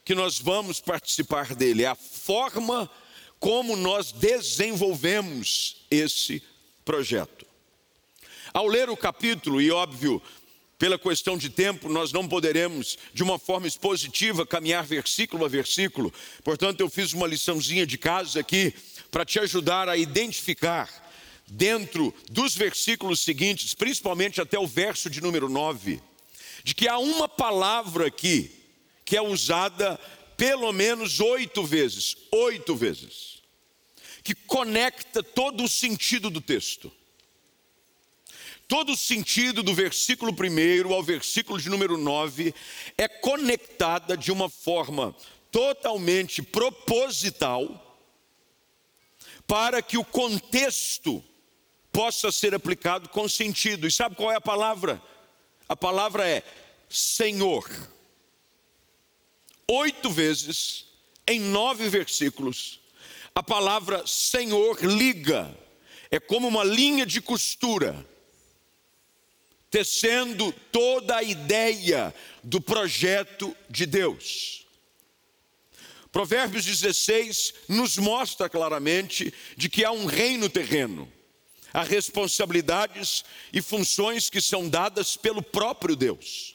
que 0.04 0.14
nós 0.14 0.38
vamos 0.38 0.80
participar 0.80 1.54
dele, 1.54 1.84
é 1.84 1.86
a 1.86 1.94
forma 1.94 2.90
como 3.38 3.76
nós 3.76 4.12
desenvolvemos 4.12 5.84
esse 5.90 6.42
projeto. 6.84 7.46
Ao 8.52 8.66
ler 8.66 8.90
o 8.90 8.96
capítulo, 8.96 9.60
e 9.60 9.70
óbvio, 9.70 10.22
pela 10.78 10.98
questão 10.98 11.38
de 11.38 11.48
tempo, 11.48 11.88
nós 11.88 12.12
não 12.12 12.28
poderemos, 12.28 12.98
de 13.14 13.22
uma 13.22 13.38
forma 13.38 13.66
expositiva, 13.66 14.44
caminhar 14.44 14.84
versículo 14.84 15.44
a 15.44 15.48
versículo, 15.48 16.12
portanto, 16.44 16.80
eu 16.80 16.90
fiz 16.90 17.12
uma 17.12 17.26
liçãozinha 17.26 17.86
de 17.86 17.96
casa 17.96 18.40
aqui 18.40 18.74
para 19.12 19.26
te 19.26 19.38
ajudar 19.38 19.90
a 19.90 19.96
identificar 19.96 20.88
dentro 21.46 22.14
dos 22.30 22.56
versículos 22.56 23.20
seguintes, 23.20 23.74
principalmente 23.74 24.40
até 24.40 24.58
o 24.58 24.66
verso 24.66 25.10
de 25.10 25.20
número 25.20 25.50
9, 25.50 26.00
de 26.64 26.74
que 26.74 26.88
há 26.88 26.96
uma 26.96 27.28
palavra 27.28 28.06
aqui 28.06 28.50
que 29.04 29.14
é 29.14 29.20
usada 29.20 30.00
pelo 30.34 30.72
menos 30.72 31.20
oito 31.20 31.62
vezes, 31.62 32.16
oito 32.32 32.74
vezes, 32.74 33.42
que 34.24 34.34
conecta 34.34 35.22
todo 35.22 35.62
o 35.62 35.68
sentido 35.68 36.30
do 36.30 36.40
texto. 36.40 36.90
Todo 38.66 38.92
o 38.92 38.96
sentido 38.96 39.62
do 39.62 39.74
versículo 39.74 40.32
1 40.32 40.90
ao 40.90 41.02
versículo 41.02 41.60
de 41.60 41.68
número 41.68 41.98
9 41.98 42.54
é 42.96 43.06
conectada 43.06 44.16
de 44.16 44.32
uma 44.32 44.48
forma 44.48 45.14
totalmente 45.50 46.40
proposital 46.40 47.91
para 49.46 49.82
que 49.82 49.98
o 49.98 50.04
contexto 50.04 51.22
possa 51.90 52.32
ser 52.32 52.54
aplicado 52.54 53.08
com 53.08 53.28
sentido. 53.28 53.86
E 53.86 53.92
sabe 53.92 54.16
qual 54.16 54.32
é 54.32 54.36
a 54.36 54.40
palavra? 54.40 55.00
A 55.68 55.76
palavra 55.76 56.26
é 56.28 56.42
Senhor. 56.88 57.68
Oito 59.68 60.10
vezes, 60.10 60.86
em 61.26 61.40
nove 61.40 61.88
versículos, 61.88 62.80
a 63.34 63.42
palavra 63.42 64.06
Senhor 64.06 64.82
liga, 64.84 65.56
é 66.10 66.20
como 66.20 66.48
uma 66.48 66.64
linha 66.64 67.06
de 67.06 67.20
costura, 67.20 68.06
tecendo 69.70 70.52
toda 70.70 71.16
a 71.16 71.22
ideia 71.22 72.14
do 72.42 72.60
projeto 72.60 73.56
de 73.70 73.86
Deus. 73.86 74.61
Provérbios 76.12 76.66
16 76.66 77.54
nos 77.68 77.96
mostra 77.96 78.46
claramente 78.46 79.32
de 79.56 79.70
que 79.70 79.82
há 79.82 79.90
um 79.90 80.04
reino 80.04 80.46
terreno, 80.50 81.10
há 81.72 81.82
responsabilidades 81.82 83.24
e 83.50 83.62
funções 83.62 84.28
que 84.28 84.42
são 84.42 84.68
dadas 84.68 85.16
pelo 85.16 85.42
próprio 85.42 85.96
Deus. 85.96 86.54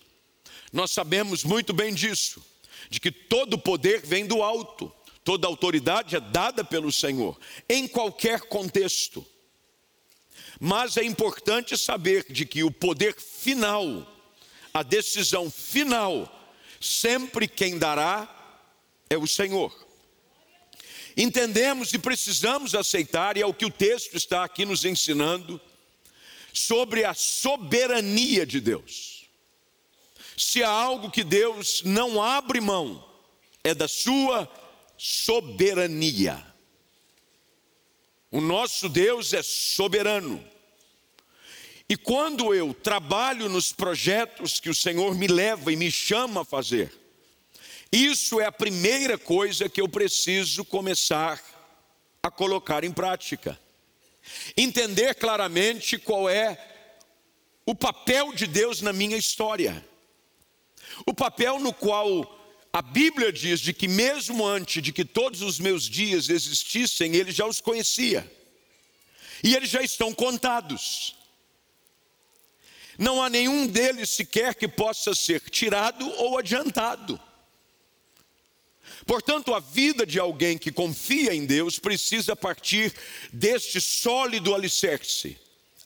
Nós 0.72 0.92
sabemos 0.92 1.44
muito 1.44 1.74
bem 1.74 1.92
disso, 1.92 2.46
de 2.88 3.00
que 3.00 3.12
todo 3.12 3.58
poder 3.58 4.06
vem 4.06 4.28
do 4.28 4.44
alto, 4.44 4.94
toda 5.24 5.48
autoridade 5.48 6.16
é 6.16 6.20
dada 6.20 6.64
pelo 6.64 6.92
Senhor, 6.92 7.36
em 7.68 7.88
qualquer 7.88 8.42
contexto. 8.42 9.26
Mas 10.60 10.98
é 10.98 11.04
importante 11.04 11.76
saber 11.76 12.32
de 12.32 12.46
que 12.46 12.64
o 12.64 12.70
poder 12.70 13.16
final, 13.20 14.06
a 14.72 14.84
decisão 14.84 15.50
final, 15.50 16.32
sempre 16.80 17.48
quem 17.48 17.80
dará 17.80 18.37
é 19.10 19.18
o 19.18 19.28
Senhor. 19.28 19.74
Entendemos 21.16 21.94
e 21.94 21.98
precisamos 21.98 22.76
aceitar, 22.76 23.38
e 23.38 23.42
é 23.42 23.46
o 23.46 23.54
que 23.54 23.66
o 23.66 23.72
texto 23.72 24.16
está 24.16 24.44
aqui 24.44 24.66
nos 24.66 24.86
ensinando, 24.86 25.60
sobre 26.54 27.04
a 27.04 27.14
soberania 27.14 28.46
de 28.46 28.60
Deus. 28.60 29.26
Se 30.38 30.64
há 30.64 30.70
algo 30.70 31.10
que 31.10 31.24
Deus 31.24 31.82
não 31.84 32.22
abre 32.22 32.62
mão, 32.62 33.04
é 33.64 33.74
da 33.74 33.88
sua 33.88 34.48
soberania. 34.98 36.46
O 38.30 38.42
nosso 38.42 38.88
Deus 38.88 39.34
é 39.34 39.42
soberano. 39.42 40.44
E 41.90 41.96
quando 41.96 42.54
eu 42.54 42.74
trabalho 42.74 43.48
nos 43.48 43.72
projetos 43.72 44.60
que 44.60 44.70
o 44.70 44.76
Senhor 44.76 45.16
me 45.16 45.28
leva 45.28 45.72
e 45.72 45.76
me 45.76 45.90
chama 45.90 46.42
a 46.42 46.46
fazer, 46.46 46.92
isso 47.92 48.40
é 48.40 48.46
a 48.46 48.52
primeira 48.52 49.18
coisa 49.18 49.70
que 49.70 49.82
eu 49.82 49.88
preciso 49.88 50.66
começar 50.66 51.42
a 52.22 52.30
colocar 52.30 52.84
em 52.84 52.92
prática. 52.92 53.60
Entender 54.56 55.16
claramente 55.16 55.98
qual 55.98 56.30
é 56.30 56.58
o 57.66 57.74
papel 57.74 58.34
de 58.34 58.46
Deus 58.46 58.82
na 58.82 58.92
minha 58.92 59.18
história. 59.18 59.86
O 61.06 61.14
papel 61.14 61.60
no 61.60 61.74
qual 61.74 62.34
a 62.74 62.82
Bíblia 62.82 63.32
diz 63.32 63.60
de 63.60 63.74
que 63.74 63.88
mesmo 63.88 64.46
antes 64.46 64.84
de 64.84 64.92
que 64.92 65.06
todos 65.06 65.42
os 65.42 65.60
meus 65.60 65.84
dias 65.84 66.30
existissem, 66.30 67.16
ele 67.16 67.32
já 67.32 67.46
os 67.46 67.62
conhecia. 67.62 68.30
E 69.44 69.56
eles 69.56 69.70
já 69.70 69.82
estão 69.82 70.14
contados. 70.14 71.16
Não 72.98 73.22
há 73.22 73.30
nenhum 73.30 73.68
deles 73.68 74.10
sequer 74.10 74.56
que 74.56 74.68
possa 74.68 75.14
ser 75.14 75.40
tirado 75.50 76.10
ou 76.18 76.38
adiantado. 76.38 77.20
Portanto, 79.08 79.54
a 79.56 79.60
vida 79.62 80.06
de 80.06 80.20
alguém 80.20 80.58
que 80.58 80.70
confia 80.70 81.34
em 81.34 81.46
Deus 81.46 81.80
precisa 81.80 82.36
partir 82.36 82.94
deste 83.32 83.80
sólido 83.80 84.54
alicerce. 84.54 85.38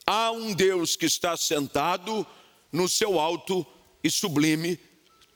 Há 0.07 0.31
um 0.31 0.55
Deus 0.55 0.95
que 0.95 1.05
está 1.05 1.37
sentado 1.37 2.25
no 2.71 2.89
seu 2.89 3.19
alto 3.19 3.63
e 4.03 4.09
sublime 4.09 4.79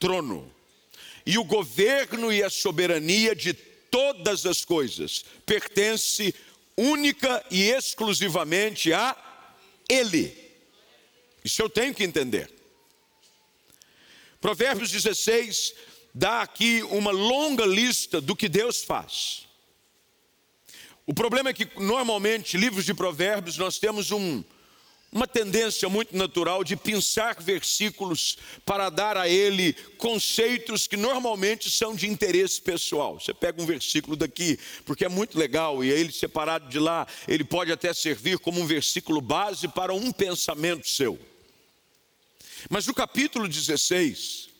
trono. 0.00 0.52
E 1.24 1.38
o 1.38 1.44
governo 1.44 2.32
e 2.32 2.42
a 2.42 2.50
soberania 2.50 3.36
de 3.36 3.52
todas 3.52 4.44
as 4.44 4.64
coisas 4.64 5.24
pertence 5.46 6.34
única 6.76 7.44
e 7.52 7.70
exclusivamente 7.70 8.92
a 8.92 9.16
Ele. 9.88 10.36
Isso 11.44 11.62
eu 11.62 11.70
tenho 11.70 11.94
que 11.94 12.02
entender. 12.02 12.52
Provérbios 14.40 14.90
16 14.90 15.72
dá 16.18 16.40
aqui 16.40 16.82
uma 16.84 17.10
longa 17.10 17.66
lista 17.66 18.22
do 18.22 18.34
que 18.34 18.48
Deus 18.48 18.82
faz. 18.82 19.46
O 21.04 21.12
problema 21.12 21.50
é 21.50 21.52
que, 21.52 21.68
normalmente, 21.78 22.56
livros 22.56 22.86
de 22.86 22.94
Provérbios, 22.94 23.58
nós 23.58 23.78
temos 23.78 24.10
um, 24.10 24.42
uma 25.12 25.26
tendência 25.26 25.90
muito 25.90 26.16
natural 26.16 26.64
de 26.64 26.74
pensar 26.74 27.36
versículos 27.38 28.38
para 28.64 28.88
dar 28.88 29.18
a 29.18 29.28
ele 29.28 29.74
conceitos 29.98 30.86
que 30.86 30.96
normalmente 30.96 31.70
são 31.70 31.94
de 31.94 32.08
interesse 32.08 32.62
pessoal. 32.62 33.20
Você 33.20 33.34
pega 33.34 33.60
um 33.60 33.66
versículo 33.66 34.16
daqui, 34.16 34.58
porque 34.86 35.04
é 35.04 35.10
muito 35.10 35.38
legal, 35.38 35.84
e 35.84 35.90
ele 35.90 36.10
separado 36.10 36.70
de 36.70 36.78
lá, 36.78 37.06
ele 37.28 37.44
pode 37.44 37.70
até 37.70 37.92
servir 37.92 38.38
como 38.38 38.58
um 38.58 38.66
versículo 38.66 39.20
base 39.20 39.68
para 39.68 39.92
um 39.92 40.10
pensamento 40.10 40.88
seu. 40.88 41.18
Mas 42.70 42.86
no 42.86 42.94
capítulo 42.94 43.46
16, 43.46 44.55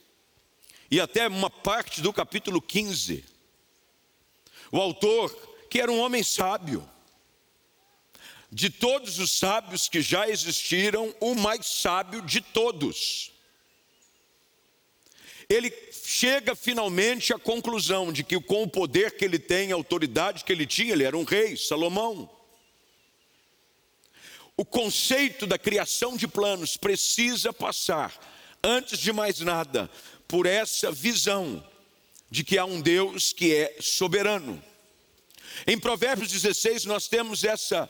e 0.89 0.99
até 0.99 1.27
uma 1.27 1.49
parte 1.49 2.01
do 2.01 2.13
capítulo 2.13 2.61
15, 2.61 3.23
o 4.71 4.79
autor, 4.79 5.31
que 5.69 5.79
era 5.79 5.91
um 5.91 5.99
homem 5.99 6.23
sábio, 6.23 6.87
de 8.51 8.69
todos 8.69 9.19
os 9.19 9.31
sábios 9.31 9.89
que 9.89 10.01
já 10.01 10.29
existiram, 10.29 11.13
o 11.19 11.35
mais 11.35 11.65
sábio 11.65 12.21
de 12.21 12.39
todos. 12.39 13.31
Ele 15.49 15.73
chega 15.91 16.55
finalmente 16.55 17.33
à 17.33 17.39
conclusão 17.39 18.11
de 18.11 18.23
que, 18.23 18.39
com 18.39 18.63
o 18.63 18.69
poder 18.69 19.17
que 19.17 19.25
ele 19.25 19.39
tem, 19.39 19.71
a 19.71 19.75
autoridade 19.75 20.43
que 20.43 20.51
ele 20.51 20.65
tinha, 20.65 20.93
ele 20.93 21.03
era 21.03 21.17
um 21.17 21.23
rei, 21.23 21.55
Salomão. 21.55 22.29
O 24.55 24.65
conceito 24.65 25.45
da 25.45 25.57
criação 25.57 26.17
de 26.17 26.27
planos 26.27 26.75
precisa 26.75 27.53
passar, 27.53 28.17
antes 28.63 28.99
de 28.99 29.13
mais 29.13 29.39
nada, 29.39 29.89
por 30.27 30.45
essa 30.45 30.91
visão 30.91 31.63
de 32.29 32.43
que 32.43 32.57
há 32.57 32.65
um 32.65 32.81
Deus 32.81 33.31
que 33.31 33.53
é 33.55 33.77
soberano. 33.79 34.61
Em 35.65 35.79
Provérbios 35.79 36.31
16, 36.31 36.85
nós 36.85 37.07
temos 37.07 37.43
essa 37.43 37.89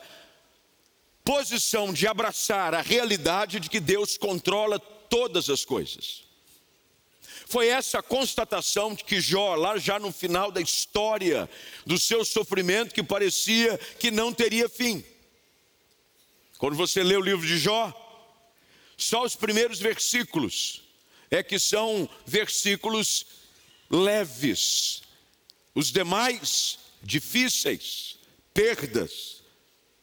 posição 1.24 1.91
de 1.91 2.08
abraçar 2.08 2.74
a 2.74 2.82
realidade 2.82 3.60
de 3.60 3.70
que 3.70 3.79
Deus 3.79 4.17
controla 4.17 4.79
todas 4.79 5.50
as 5.50 5.65
coisas. 5.65 6.24
Foi 7.48 7.67
essa 7.67 8.03
constatação 8.03 8.94
de 8.94 9.03
que 9.03 9.20
Jó, 9.20 9.56
lá 9.56 9.77
já 9.77 9.98
no 9.98 10.12
final 10.12 10.51
da 10.51 10.62
história 10.62 11.50
do 11.86 11.98
seu 11.98 12.24
sofrimento, 12.24 12.94
que 12.94 13.03
parecia 13.03 13.77
que 14.00 14.12
não 14.12 14.34
teria 14.34 14.70
fim. 14.70 15.03
Quando 16.58 16.75
você 16.75 17.03
lê 17.03 17.15
o 17.15 17.22
livro 17.22 17.46
de 17.46 17.58
Jó, 17.58 17.94
só 18.98 19.24
os 19.24 19.36
primeiros 19.36 19.79
versículos 19.79 20.87
é 21.29 21.43
que 21.43 21.60
são 21.60 22.10
versículos 22.25 23.25
leves, 23.89 25.01
os 25.74 25.91
demais 25.91 26.79
difíceis, 27.01 28.17
perdas, 28.53 29.43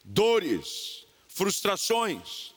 dores, 0.03 1.05
frustrações. 1.27 2.53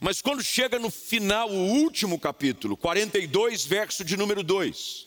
Mas 0.00 0.20
quando 0.20 0.42
chega 0.42 0.78
no 0.78 0.90
final, 0.90 1.50
o 1.50 1.72
último 1.72 2.18
capítulo, 2.18 2.76
42, 2.76 3.64
verso 3.64 4.04
de 4.04 4.16
número 4.16 4.42
2, 4.42 5.06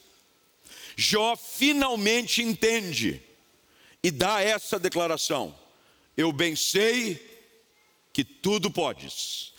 Jó 0.96 1.36
finalmente 1.36 2.42
entende 2.42 3.22
e 4.02 4.10
dá 4.10 4.42
essa 4.42 4.80
declaração: 4.80 5.58
Eu 6.16 6.32
bem 6.32 6.56
sei 6.56 7.24
que 8.12 8.24
tudo 8.24 8.72
podes, 8.72 9.54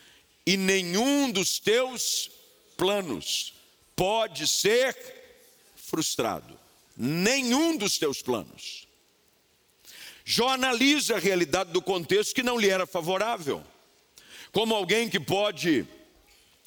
e 0.45 0.57
nenhum 0.57 1.31
dos 1.31 1.61
teus 1.61 2.31
planos 2.79 3.53
pode 3.97 4.47
ser 4.47 4.97
frustrado. 5.75 6.59
Nenhum 6.97 7.77
dos 7.77 7.99
teus 7.99 8.23
planos. 8.23 8.87
Jó 10.25 10.49
analisa 10.49 11.17
a 11.17 11.19
realidade 11.19 11.73
do 11.73 11.83
contexto 11.83 12.35
que 12.35 12.43
não 12.43 12.59
lhe 12.59 12.69
era 12.69 12.87
favorável, 12.87 13.65
como 14.53 14.75
alguém 14.75 15.09
que 15.09 15.19
pode 15.19 15.87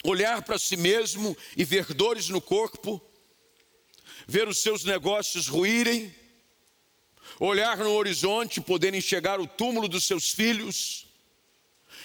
olhar 0.04 0.41
para 0.41 0.60
si 0.60 0.76
mesmo 0.76 1.38
e 1.56 1.63
ver 1.63 1.93
dores 1.93 2.28
no 2.28 2.41
corpo, 2.41 3.02
ver 4.28 4.47
os 4.47 4.60
seus 4.60 4.84
negócios 4.84 5.47
ruírem, 5.47 6.13
olhar 7.39 7.78
no 7.78 7.93
horizonte, 7.93 8.60
poder 8.60 8.93
enxergar 8.93 9.39
o 9.39 9.47
túmulo 9.47 9.88
dos 9.88 10.06
seus 10.06 10.32
filhos, 10.32 11.06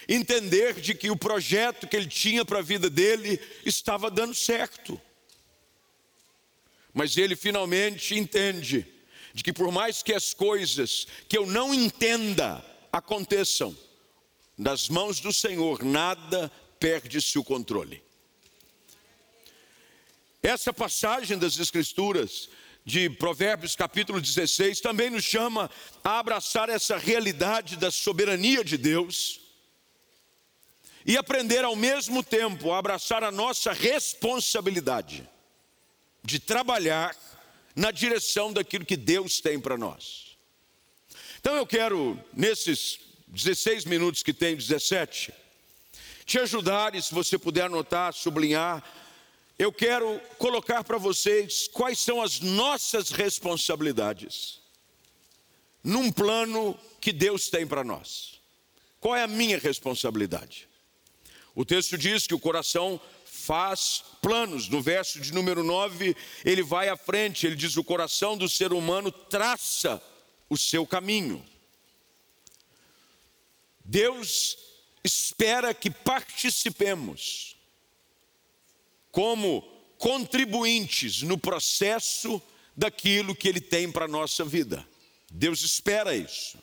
entender 0.09 0.75
de 0.75 0.95
que 0.95 1.11
o 1.11 1.17
projeto 1.17 1.87
que 1.87 1.97
ele 1.97 2.09
tinha 2.09 2.45
para 2.45 2.61
a 2.61 2.63
vida 2.63 2.89
dele 2.89 3.41
estava 3.65 4.11
dando 4.11 4.35
certo. 4.35 5.01
Mas 6.95 7.17
ele 7.17 7.37
finalmente 7.37 8.15
entende 8.15 8.87
de 9.35 9.43
que 9.43 9.53
por 9.53 9.71
mais 9.71 10.03
que 10.03 10.15
as 10.15 10.33
coisas 10.33 11.07
que 11.29 11.37
eu 11.37 11.47
não 11.47 11.75
entenda 11.75 12.65
aconteçam, 12.93 13.77
nas 14.57 14.89
mãos 14.89 15.21
do 15.21 15.33
Senhor 15.33 15.85
nada 15.85 16.51
perde-se 16.81 17.39
o 17.39 17.45
controle. 17.45 18.03
Essa 20.43 20.73
passagem 20.73 21.37
das 21.37 21.59
Escrituras, 21.59 22.49
de 22.85 23.11
Provérbios 23.11 23.75
capítulo 23.75 24.21
16, 24.21 24.81
também 24.81 25.11
nos 25.11 25.25
chama 25.25 25.69
a 26.05 26.21
abraçar 26.21 26.69
essa 26.69 26.97
realidade 26.97 27.77
da 27.77 27.91
soberania 27.91 28.65
de 28.65 28.79
Deus 28.79 29.46
e 31.07 31.17
aprender 31.17 31.65
ao 31.65 31.77
mesmo 31.77 32.21
tempo 32.21 32.73
a 32.73 32.79
abraçar 32.79 33.23
a 33.23 33.31
nossa 33.31 33.73
responsabilidade 33.73 35.27
de 36.25 36.41
trabalhar 36.41 37.17
na 37.77 37.93
direção 37.93 38.53
daquilo 38.53 38.85
que 38.85 38.97
Deus 38.97 39.41
tem 39.41 39.61
para 39.61 39.79
nós. 39.79 40.37
Então 41.39 41.55
eu 41.55 41.65
quero, 41.65 42.19
nesses 42.35 42.99
16 43.29 43.85
minutos 43.85 44.25
que 44.25 44.35
tem, 44.35 44.57
17, 44.57 45.33
te 46.25 46.41
ajudar, 46.41 46.97
e 46.97 47.01
se 47.03 47.15
você 47.15 47.39
puder 47.39 47.67
anotar, 47.67 48.13
sublinhar, 48.13 48.83
eu 49.57 49.73
quero 49.73 50.21
colocar 50.39 50.83
para 50.83 50.99
vocês 50.99 51.69
quais 51.69 52.01
são 52.01 52.21
as 52.21 52.41
nossas 52.41 53.11
responsabilidades 53.11 54.61
num 55.85 56.11
plano 56.11 56.77
que 57.01 57.13
Deus 57.13 57.49
tem 57.49 57.65
para 57.65 57.85
nós. 57.85 58.41
Qual 58.99 59.15
é 59.15 59.23
a 59.23 59.29
minha 59.29 59.57
responsabilidade? 59.57 60.69
O 61.57 61.65
texto 61.65 61.97
diz 61.97 62.27
que 62.27 62.35
o 62.35 62.39
coração 62.39 63.01
faz 63.25 64.05
planos. 64.21 64.69
No 64.69 64.83
verso 64.83 65.19
de 65.19 65.33
número 65.33 65.65
9, 65.65 66.15
ele 66.45 66.63
vai 66.63 66.91
à 66.91 66.97
frente, 66.97 67.47
ele 67.47 67.57
diz: 67.57 67.77
o 67.77 67.83
coração 67.83 68.37
do 68.37 68.49
ser 68.49 68.75
humano 68.75 69.11
traça 69.11 70.01
o 70.51 70.57
seu 70.57 70.87
caminho. 70.87 71.43
Deus 73.83 74.59
espera 75.03 75.73
que 75.73 75.91
participemos 75.91 77.57
como 79.11 79.63
contribuintes 79.97 81.23
no 81.23 81.39
processo 81.39 82.43
daquilo 82.77 83.35
que 83.35 83.49
Ele 83.49 83.61
tem 83.61 83.91
para 83.91 84.05
a 84.05 84.09
nossa 84.09 84.45
vida. 84.45 84.87
Deus 85.31 85.63
espera 85.63 86.15
isso. 86.15 86.59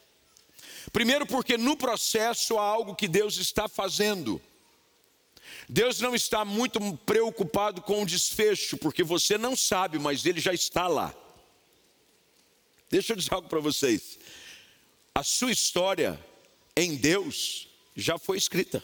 Primeiro, 0.91 1.25
porque 1.25 1.57
no 1.57 1.75
processo 1.75 2.59
há 2.59 2.63
algo 2.63 2.93
que 2.93 3.07
Deus 3.07 3.37
está 3.37 3.67
fazendo. 3.67 4.39
Deus 5.69 5.99
não 5.99 6.13
está 6.13 6.43
muito 6.43 6.79
preocupado 6.97 7.81
com 7.81 8.03
o 8.03 8.05
desfecho, 8.05 8.77
porque 8.77 9.03
você 9.03 9.37
não 9.37 9.55
sabe, 9.55 9.97
mas 9.99 10.25
Ele 10.25 10.39
já 10.39 10.53
está 10.53 10.87
lá. 10.87 11.13
Deixa 12.89 13.13
eu 13.13 13.17
dizer 13.17 13.33
algo 13.33 13.49
para 13.49 13.59
vocês. 13.59 14.19
A 15.15 15.23
sua 15.23 15.51
história 15.51 16.19
em 16.75 16.95
Deus 16.95 17.67
já 17.95 18.17
foi 18.17 18.37
escrita. 18.37 18.83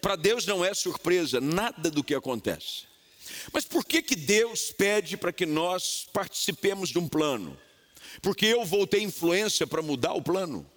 Para 0.00 0.16
Deus 0.16 0.44
não 0.44 0.64
é 0.64 0.74
surpresa 0.74 1.40
nada 1.40 1.90
do 1.90 2.04
que 2.04 2.14
acontece. 2.14 2.84
Mas 3.52 3.64
por 3.64 3.84
que, 3.84 4.02
que 4.02 4.14
Deus 4.14 4.70
pede 4.70 5.16
para 5.16 5.32
que 5.32 5.46
nós 5.46 6.06
participemos 6.12 6.90
de 6.90 6.98
um 6.98 7.08
plano? 7.08 7.58
Porque 8.20 8.46
eu 8.46 8.64
vou 8.64 8.86
ter 8.86 9.00
influência 9.00 9.66
para 9.66 9.82
mudar 9.82 10.12
o 10.12 10.22
plano? 10.22 10.70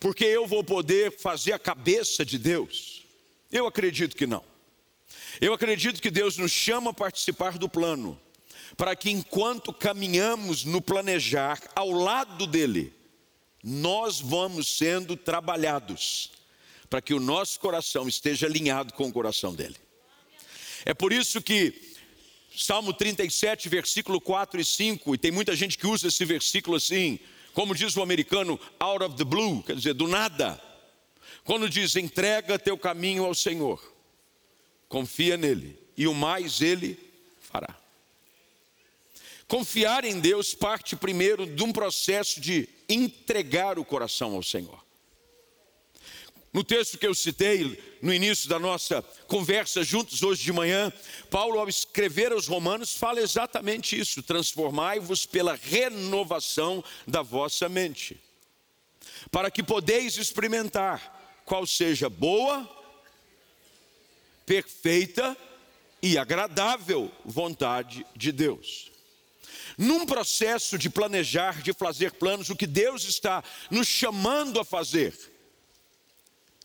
Porque 0.00 0.24
eu 0.24 0.46
vou 0.46 0.64
poder 0.64 1.16
fazer 1.18 1.52
a 1.52 1.58
cabeça 1.58 2.24
de 2.24 2.38
Deus? 2.38 3.05
Eu 3.50 3.66
acredito 3.66 4.16
que 4.16 4.26
não. 4.26 4.44
Eu 5.40 5.52
acredito 5.52 6.00
que 6.00 6.10
Deus 6.10 6.36
nos 6.36 6.50
chama 6.50 6.90
a 6.90 6.94
participar 6.94 7.58
do 7.58 7.68
plano, 7.68 8.20
para 8.76 8.96
que 8.96 9.10
enquanto 9.10 9.72
caminhamos 9.72 10.64
no 10.64 10.80
planejar 10.80 11.60
ao 11.74 11.90
lado 11.90 12.46
dele, 12.46 12.92
nós 13.62 14.20
vamos 14.20 14.68
sendo 14.68 15.16
trabalhados, 15.16 16.30
para 16.88 17.00
que 17.00 17.14
o 17.14 17.20
nosso 17.20 17.58
coração 17.60 18.08
esteja 18.08 18.46
alinhado 18.46 18.92
com 18.94 19.08
o 19.08 19.12
coração 19.12 19.54
dele. 19.54 19.76
É 20.84 20.94
por 20.94 21.12
isso 21.12 21.42
que 21.42 21.96
Salmo 22.56 22.92
37, 22.92 23.68
versículo 23.68 24.20
4 24.20 24.60
e 24.60 24.64
5, 24.64 25.14
e 25.14 25.18
tem 25.18 25.30
muita 25.30 25.54
gente 25.54 25.76
que 25.76 25.86
usa 25.86 26.08
esse 26.08 26.24
versículo 26.24 26.76
assim, 26.76 27.18
Como 27.56 27.74
diz 27.74 27.96
o 27.96 28.02
americano, 28.02 28.60
out 28.78 29.02
of 29.02 29.16
the 29.16 29.24
blue, 29.24 29.62
quer 29.62 29.74
dizer, 29.74 29.94
do 29.94 30.06
nada. 30.06 30.60
Quando 31.44 31.68
diz 31.68 31.96
entrega 31.96 32.58
teu 32.58 32.76
caminho 32.76 33.24
ao 33.24 33.34
Senhor, 33.34 33.82
confia 34.88 35.36
nele, 35.36 35.78
e 35.96 36.06
o 36.06 36.14
mais 36.14 36.60
ele 36.60 36.98
fará. 37.40 37.76
Confiar 39.48 40.04
em 40.04 40.18
Deus 40.18 40.54
parte 40.54 40.96
primeiro 40.96 41.46
de 41.46 41.62
um 41.62 41.72
processo 41.72 42.40
de 42.40 42.68
entregar 42.88 43.78
o 43.78 43.84
coração 43.84 44.34
ao 44.34 44.42
Senhor. 44.42 44.84
No 46.52 46.64
texto 46.64 46.96
que 46.96 47.06
eu 47.06 47.14
citei 47.14 47.78
no 48.00 48.14
início 48.14 48.48
da 48.48 48.58
nossa 48.58 49.02
conversa 49.28 49.84
juntos 49.84 50.22
hoje 50.22 50.42
de 50.42 50.52
manhã, 50.52 50.90
Paulo, 51.30 51.58
ao 51.58 51.68
escrever 51.68 52.32
aos 52.32 52.46
Romanos, 52.46 52.94
fala 52.94 53.20
exatamente 53.20 53.98
isso: 53.98 54.22
transformai-vos 54.22 55.26
pela 55.26 55.54
renovação 55.54 56.82
da 57.06 57.20
vossa 57.20 57.68
mente, 57.68 58.18
para 59.30 59.50
que 59.50 59.62
podeis 59.62 60.16
experimentar 60.16 61.15
qual 61.46 61.64
seja 61.64 62.10
boa, 62.10 62.68
perfeita 64.44 65.36
e 66.02 66.18
agradável 66.18 67.10
vontade 67.24 68.04
de 68.16 68.32
Deus. 68.32 68.90
Num 69.78 70.04
processo 70.04 70.76
de 70.76 70.90
planejar, 70.90 71.62
de 71.62 71.72
fazer 71.72 72.12
planos, 72.14 72.50
o 72.50 72.56
que 72.56 72.66
Deus 72.66 73.04
está 73.04 73.44
nos 73.70 73.86
chamando 73.86 74.58
a 74.58 74.64
fazer 74.64 75.16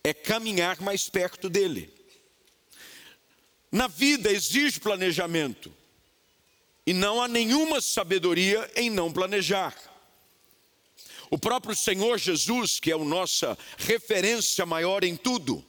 é 0.03 0.13
caminhar 0.13 0.81
mais 0.81 1.07
perto 1.07 1.47
dele. 1.47 1.93
Na 3.71 3.87
vida 3.87 4.31
exige 4.31 4.79
planejamento, 4.79 5.71
e 6.87 6.93
não 6.93 7.21
há 7.21 7.27
nenhuma 7.27 7.79
sabedoria 7.79 8.69
em 8.75 8.89
não 8.89 9.13
planejar. 9.13 9.90
O 11.31 11.39
próprio 11.39 11.73
Senhor 11.73 12.19
Jesus, 12.19 12.77
que 12.77 12.91
é 12.91 12.93
a 12.93 12.97
nossa 12.97 13.57
referência 13.77 14.65
maior 14.65 15.01
em 15.01 15.15
tudo, 15.15 15.65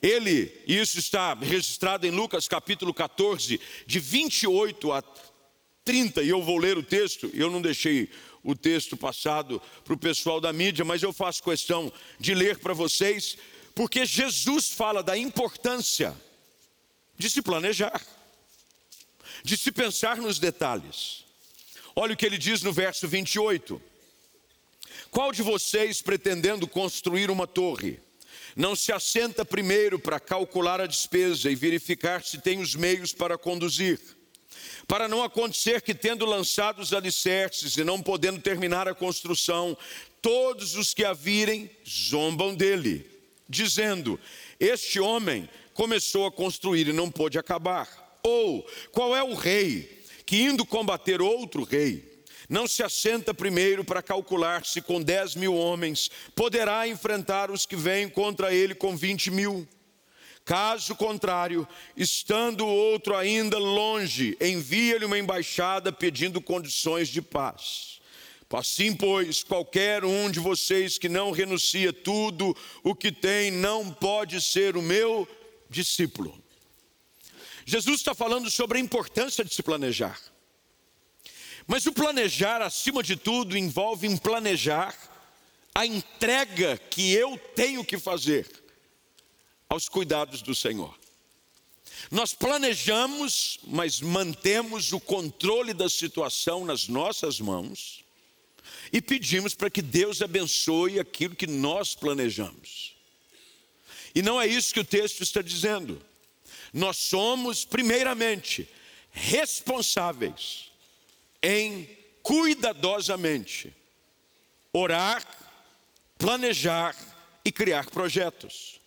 ele, 0.00 0.62
e 0.64 0.78
isso 0.78 0.96
está 0.96 1.34
registrado 1.34 2.06
em 2.06 2.12
Lucas 2.12 2.46
capítulo 2.46 2.94
14, 2.94 3.60
de 3.84 3.98
28 3.98 4.92
a 4.92 5.02
30, 5.84 6.22
e 6.22 6.28
eu 6.28 6.40
vou 6.40 6.56
ler 6.56 6.78
o 6.78 6.84
texto, 6.84 7.28
eu 7.34 7.50
não 7.50 7.60
deixei 7.60 8.08
o 8.44 8.54
texto 8.54 8.96
passado 8.96 9.60
para 9.84 9.94
o 9.94 9.98
pessoal 9.98 10.40
da 10.40 10.52
mídia, 10.52 10.84
mas 10.84 11.02
eu 11.02 11.12
faço 11.12 11.42
questão 11.42 11.92
de 12.20 12.32
ler 12.32 12.58
para 12.58 12.72
vocês, 12.72 13.36
porque 13.74 14.06
Jesus 14.06 14.70
fala 14.70 15.02
da 15.02 15.18
importância 15.18 16.14
de 17.16 17.28
se 17.28 17.42
planejar, 17.42 18.00
de 19.42 19.56
se 19.56 19.72
pensar 19.72 20.18
nos 20.18 20.38
detalhes. 20.38 21.24
Olha 21.96 22.14
o 22.14 22.16
que 22.16 22.24
ele 22.24 22.38
diz 22.38 22.62
no 22.62 22.72
verso 22.72 23.08
28. 23.08 23.87
Qual 25.10 25.32
de 25.32 25.42
vocês, 25.42 26.02
pretendendo 26.02 26.66
construir 26.66 27.30
uma 27.30 27.46
torre, 27.46 28.00
não 28.54 28.76
se 28.76 28.92
assenta 28.92 29.44
primeiro 29.44 29.98
para 29.98 30.20
calcular 30.20 30.80
a 30.80 30.86
despesa 30.86 31.50
e 31.50 31.54
verificar 31.54 32.22
se 32.22 32.38
tem 32.38 32.60
os 32.60 32.74
meios 32.74 33.12
para 33.12 33.38
conduzir? 33.38 33.98
para 34.88 35.06
não 35.06 35.22
acontecer 35.22 35.82
que, 35.82 35.94
tendo 35.94 36.24
lançado 36.24 36.80
os 36.80 36.94
alicerces 36.94 37.76
e 37.76 37.84
não 37.84 38.00
podendo 38.00 38.40
terminar 38.40 38.88
a 38.88 38.94
construção, 38.94 39.76
todos 40.22 40.76
os 40.76 40.94
que 40.94 41.04
a 41.04 41.12
virem 41.12 41.70
zombam 41.86 42.54
dele, 42.54 43.06
dizendo: 43.46 44.18
Este 44.58 44.98
homem 44.98 45.48
começou 45.74 46.26
a 46.26 46.32
construir 46.32 46.88
e 46.88 46.92
não 46.92 47.10
pôde 47.10 47.38
acabar. 47.38 48.18
Ou 48.22 48.66
qual 48.90 49.14
é 49.14 49.22
o 49.22 49.34
rei 49.34 50.02
que, 50.24 50.42
indo 50.42 50.64
combater 50.64 51.20
outro 51.20 51.64
rei, 51.64 52.07
não 52.48 52.66
se 52.66 52.82
assenta 52.82 53.34
primeiro 53.34 53.84
para 53.84 54.02
calcular 54.02 54.64
se 54.64 54.80
com 54.80 55.02
dez 55.02 55.34
mil 55.34 55.54
homens 55.54 56.10
poderá 56.34 56.88
enfrentar 56.88 57.50
os 57.50 57.66
que 57.66 57.76
vêm 57.76 58.08
contra 58.08 58.54
ele 58.54 58.74
com 58.74 58.96
vinte 58.96 59.30
mil? 59.30 59.68
Caso 60.44 60.96
contrário, 60.96 61.68
estando 61.94 62.64
o 62.64 62.74
outro 62.74 63.14
ainda 63.14 63.58
longe, 63.58 64.34
envia-lhe 64.40 65.04
uma 65.04 65.18
embaixada 65.18 65.92
pedindo 65.92 66.40
condições 66.40 67.08
de 67.08 67.20
paz. 67.20 68.00
Assim, 68.50 68.96
pois, 68.96 69.42
qualquer 69.42 70.06
um 70.06 70.30
de 70.30 70.40
vocês 70.40 70.96
que 70.96 71.06
não 71.06 71.32
renuncia 71.32 71.92
tudo 71.92 72.56
o 72.82 72.94
que 72.94 73.12
tem, 73.12 73.50
não 73.50 73.92
pode 73.92 74.40
ser 74.40 74.74
o 74.74 74.80
meu 74.80 75.28
discípulo. 75.68 76.42
Jesus 77.66 77.98
está 77.98 78.14
falando 78.14 78.50
sobre 78.50 78.78
a 78.78 78.80
importância 78.80 79.44
de 79.44 79.54
se 79.54 79.62
planejar. 79.62 80.18
Mas 81.70 81.84
o 81.84 81.92
planejar, 81.92 82.62
acima 82.62 83.02
de 83.02 83.14
tudo, 83.14 83.56
envolve 83.56 84.06
em 84.06 84.16
planejar 84.16 84.96
a 85.74 85.84
entrega 85.84 86.78
que 86.78 87.12
eu 87.12 87.36
tenho 87.54 87.84
que 87.84 87.98
fazer 87.98 88.48
aos 89.68 89.86
cuidados 89.86 90.40
do 90.40 90.54
Senhor. 90.54 90.98
Nós 92.10 92.32
planejamos, 92.32 93.60
mas 93.64 94.00
mantemos 94.00 94.94
o 94.94 94.98
controle 94.98 95.74
da 95.74 95.90
situação 95.90 96.64
nas 96.64 96.88
nossas 96.88 97.38
mãos 97.38 98.02
e 98.90 99.02
pedimos 99.02 99.54
para 99.54 99.68
que 99.68 99.82
Deus 99.82 100.22
abençoe 100.22 100.98
aquilo 100.98 101.36
que 101.36 101.46
nós 101.46 101.94
planejamos. 101.94 102.96
E 104.14 104.22
não 104.22 104.40
é 104.40 104.46
isso 104.46 104.72
que 104.72 104.80
o 104.80 104.84
texto 104.84 105.22
está 105.22 105.42
dizendo. 105.42 106.00
Nós 106.72 106.96
somos, 106.96 107.66
primeiramente, 107.66 108.66
responsáveis 109.10 110.68
em 111.42 111.88
cuidadosamente 112.22 113.74
orar, 114.72 115.24
planejar 116.16 116.94
e 117.44 117.50
criar 117.50 117.90
projetos. 117.90 118.80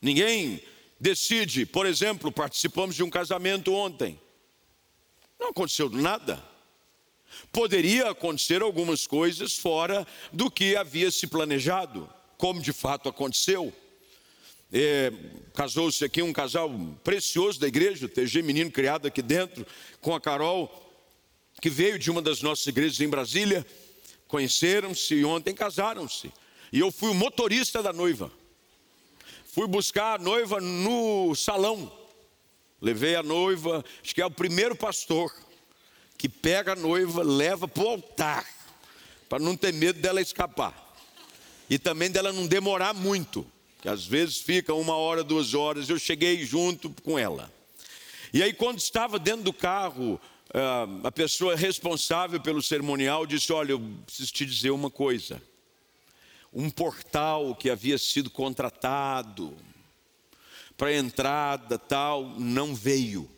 Ninguém 0.00 0.60
decide, 0.98 1.66
por 1.66 1.86
exemplo, 1.86 2.32
participamos 2.32 2.96
de 2.96 3.02
um 3.02 3.10
casamento 3.10 3.72
ontem. 3.72 4.20
Não 5.38 5.48
aconteceu 5.50 5.88
nada. 5.90 6.42
Poderia 7.52 8.10
acontecer 8.10 8.62
algumas 8.62 9.06
coisas 9.06 9.56
fora 9.56 10.06
do 10.32 10.50
que 10.50 10.76
havia 10.76 11.10
se 11.10 11.26
planejado, 11.26 12.08
como 12.36 12.60
de 12.60 12.72
fato 12.72 13.08
aconteceu. 13.08 13.72
É, 14.72 15.12
Casou-se 15.54 16.04
aqui 16.04 16.22
um 16.22 16.32
casal 16.32 16.70
precioso 17.04 17.60
da 17.60 17.68
igreja, 17.68 18.06
o 18.06 18.08
TG 18.08 18.42
Menino 18.42 18.70
criado 18.70 19.06
aqui 19.06 19.22
dentro, 19.22 19.66
com 20.00 20.14
a 20.14 20.20
Carol, 20.20 20.85
que 21.60 21.70
veio 21.70 21.98
de 21.98 22.10
uma 22.10 22.22
das 22.22 22.42
nossas 22.42 22.66
igrejas 22.66 23.00
em 23.00 23.08
Brasília. 23.08 23.66
Conheceram-se 24.28 25.14
e 25.14 25.24
ontem 25.24 25.54
casaram-se. 25.54 26.32
E 26.72 26.80
eu 26.80 26.90
fui 26.90 27.10
o 27.10 27.14
motorista 27.14 27.82
da 27.82 27.92
noiva. 27.92 28.30
Fui 29.46 29.66
buscar 29.66 30.20
a 30.20 30.22
noiva 30.22 30.60
no 30.60 31.34
salão. 31.34 31.90
Levei 32.80 33.16
a 33.16 33.22
noiva, 33.22 33.84
acho 34.02 34.14
que 34.14 34.20
é 34.20 34.26
o 34.26 34.30
primeiro 34.30 34.76
pastor 34.76 35.32
que 36.18 36.28
pega 36.28 36.72
a 36.72 36.76
noiva, 36.76 37.22
leva 37.22 37.68
para 37.68 37.82
o 37.82 37.88
altar, 37.88 38.46
para 39.28 39.38
não 39.38 39.56
ter 39.56 39.72
medo 39.72 40.00
dela 40.00 40.20
escapar. 40.20 40.74
E 41.68 41.78
também 41.78 42.10
dela 42.10 42.32
não 42.32 42.46
demorar 42.46 42.94
muito, 42.94 43.46
que 43.80 43.88
às 43.88 44.04
vezes 44.06 44.38
fica 44.38 44.72
uma 44.74 44.96
hora, 44.96 45.24
duas 45.24 45.54
horas. 45.54 45.88
Eu 45.88 45.98
cheguei 45.98 46.44
junto 46.44 46.90
com 47.02 47.18
ela. 47.18 47.52
E 48.32 48.42
aí, 48.42 48.52
quando 48.52 48.78
estava 48.78 49.18
dentro 49.18 49.42
do 49.42 49.52
carro, 49.52 50.20
a 51.04 51.12
pessoa 51.12 51.56
responsável 51.56 52.40
pelo 52.40 52.62
cerimonial 52.62 53.26
disse: 53.26 53.52
Olha, 53.52 53.72
eu 53.72 53.80
preciso 54.06 54.32
te 54.32 54.46
dizer 54.46 54.70
uma 54.70 54.90
coisa 54.90 55.42
um 56.56 56.70
portal 56.70 57.54
que 57.54 57.68
havia 57.68 57.98
sido 57.98 58.30
contratado 58.30 59.54
para 60.74 60.94
entrada 60.94 61.78
tal, 61.78 62.24
não 62.24 62.74
veio. 62.74 63.30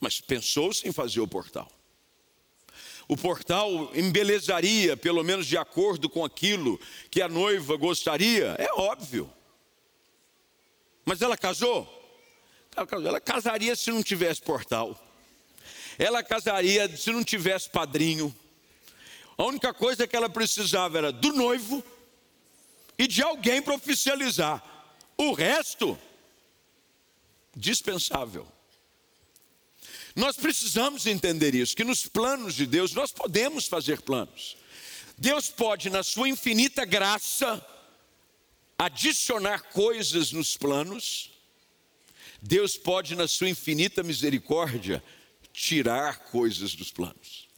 Mas 0.00 0.20
pensou-se 0.20 0.86
em 0.88 0.92
fazer 0.92 1.20
o 1.20 1.28
portal. 1.28 1.70
O 3.06 3.16
portal 3.16 3.94
embelezaria, 3.94 4.96
pelo 4.96 5.22
menos 5.22 5.46
de 5.46 5.56
acordo 5.56 6.10
com 6.10 6.24
aquilo 6.24 6.76
que 7.08 7.22
a 7.22 7.28
noiva 7.28 7.76
gostaria, 7.76 8.56
é 8.58 8.72
óbvio. 8.72 9.32
Mas 11.04 11.22
ela 11.22 11.36
casou? 11.36 11.95
Ela 12.76 13.20
casaria 13.20 13.74
se 13.74 13.90
não 13.90 14.02
tivesse 14.02 14.42
portal. 14.42 15.00
Ela 15.98 16.22
casaria 16.22 16.94
se 16.96 17.10
não 17.10 17.24
tivesse 17.24 17.70
padrinho. 17.70 18.34
A 19.38 19.44
única 19.44 19.72
coisa 19.72 20.06
que 20.06 20.16
ela 20.16 20.28
precisava 20.28 20.98
era 20.98 21.12
do 21.12 21.32
noivo 21.32 21.82
e 22.98 23.06
de 23.06 23.22
alguém 23.22 23.62
para 23.62 23.74
oficializar. 23.74 24.62
O 25.16 25.32
resto, 25.32 25.98
dispensável. 27.54 28.46
Nós 30.14 30.36
precisamos 30.36 31.06
entender 31.06 31.54
isso, 31.54 31.76
que 31.76 31.84
nos 31.84 32.06
planos 32.06 32.54
de 32.54 32.66
Deus 32.66 32.92
nós 32.92 33.12
podemos 33.12 33.66
fazer 33.66 34.00
planos. 34.00 34.56
Deus 35.18 35.48
pode, 35.48 35.90
na 35.90 36.02
sua 36.02 36.28
infinita 36.28 36.84
graça, 36.84 37.64
adicionar 38.78 39.62
coisas 39.72 40.32
nos 40.32 40.56
planos. 40.56 41.35
Deus 42.40 42.76
pode, 42.76 43.14
na 43.14 43.26
sua 43.26 43.48
infinita 43.48 44.02
misericórdia, 44.02 45.02
tirar 45.52 46.18
coisas 46.30 46.74
dos 46.74 46.90
planos. 46.90 47.48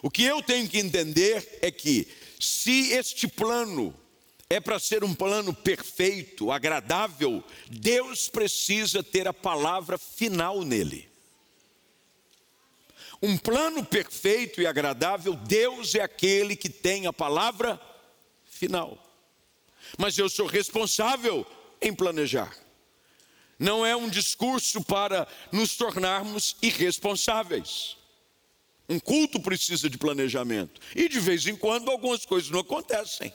O 0.00 0.10
que 0.10 0.22
eu 0.22 0.42
tenho 0.42 0.68
que 0.68 0.78
entender 0.78 1.58
é 1.60 1.70
que, 1.70 2.08
se 2.38 2.92
este 2.92 3.26
plano 3.26 3.94
é 4.48 4.58
para 4.60 4.78
ser 4.78 5.04
um 5.04 5.14
plano 5.14 5.52
perfeito, 5.52 6.50
agradável, 6.50 7.44
Deus 7.70 8.28
precisa 8.28 9.02
ter 9.02 9.28
a 9.28 9.34
palavra 9.34 9.98
final 9.98 10.64
nele. 10.64 11.08
Um 13.20 13.36
plano 13.36 13.84
perfeito 13.84 14.62
e 14.62 14.66
agradável, 14.66 15.34
Deus 15.34 15.94
é 15.94 16.00
aquele 16.00 16.54
que 16.54 16.70
tem 16.70 17.06
a 17.06 17.12
palavra 17.12 17.80
final. 18.44 19.04
Mas 19.98 20.16
eu 20.16 20.28
sou 20.28 20.46
responsável 20.46 21.44
em 21.82 21.92
planejar. 21.92 22.56
Não 23.58 23.84
é 23.84 23.96
um 23.96 24.08
discurso 24.08 24.82
para 24.82 25.26
nos 25.50 25.76
tornarmos 25.76 26.56
irresponsáveis. 26.62 27.96
Um 28.88 28.98
culto 28.98 29.40
precisa 29.40 29.90
de 29.90 29.98
planejamento. 29.98 30.80
E 30.94 31.08
de 31.08 31.18
vez 31.18 31.46
em 31.46 31.56
quando 31.56 31.90
algumas 31.90 32.24
coisas 32.24 32.50
não 32.50 32.60
acontecem. 32.60 33.32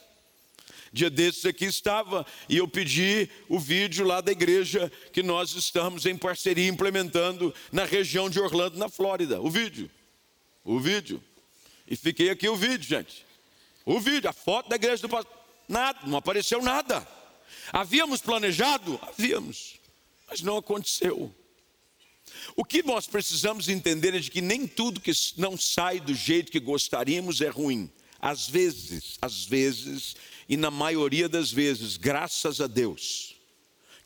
Dia 0.92 1.10
desses 1.10 1.46
aqui 1.46 1.66
estava 1.66 2.26
e 2.48 2.58
eu 2.58 2.68
pedi 2.68 3.30
o 3.50 3.60
vídeo 3.60 4.06
lá 4.06 4.22
da 4.22 4.32
igreja 4.32 4.92
que 5.12 5.24
nós 5.24 5.54
estamos 5.54 6.06
em 6.06 6.16
parceria 6.16 6.68
implementando 6.68 7.54
na 7.72 7.84
região 7.84 8.30
de 8.30 8.40
Orlando, 8.40 8.78
na 8.78 8.88
Flórida. 8.88 9.42
O 9.42 9.50
vídeo. 9.50 9.90
O 10.64 10.80
vídeo. 10.80 11.22
E 11.88 11.96
fiquei 11.96 12.30
aqui 12.30 12.48
o 12.48 12.56
vídeo, 12.56 12.88
gente. 12.88 13.26
O 13.86 14.00
vídeo, 14.00 14.30
a 14.30 14.34
foto 14.34 14.70
da 14.70 14.76
igreja 14.76 15.02
do 15.02 15.10
pastor. 15.10 15.34
Nada, 15.68 16.00
não 16.06 16.18
apareceu 16.18 16.62
nada. 16.62 17.06
Havíamos 17.72 18.22
planejado? 18.22 19.00
Havíamos. 19.02 19.83
Mas 20.34 20.42
não 20.42 20.58
aconteceu. 20.58 21.32
O 22.56 22.66
que 22.66 22.82
nós 22.82 23.06
precisamos 23.06 23.70
entender 23.70 24.16
é 24.16 24.20
de 24.20 24.32
que 24.32 24.42
nem 24.42 24.66
tudo 24.66 25.00
que 25.00 25.12
não 25.38 25.56
sai 25.56 26.00
do 26.00 26.16
jeito 26.16 26.52
que 26.52 26.60
gostaríamos 26.60 27.40
é 27.40 27.50
ruim. 27.50 27.88
Às 28.20 28.50
vezes, 28.50 29.20
às 29.22 29.46
vezes, 29.46 30.16
e 30.50 30.58
na 30.58 30.72
maioria 30.72 31.30
das 31.30 31.52
vezes, 31.52 31.98
graças 31.98 32.60
a 32.60 32.66
Deus, 32.66 33.36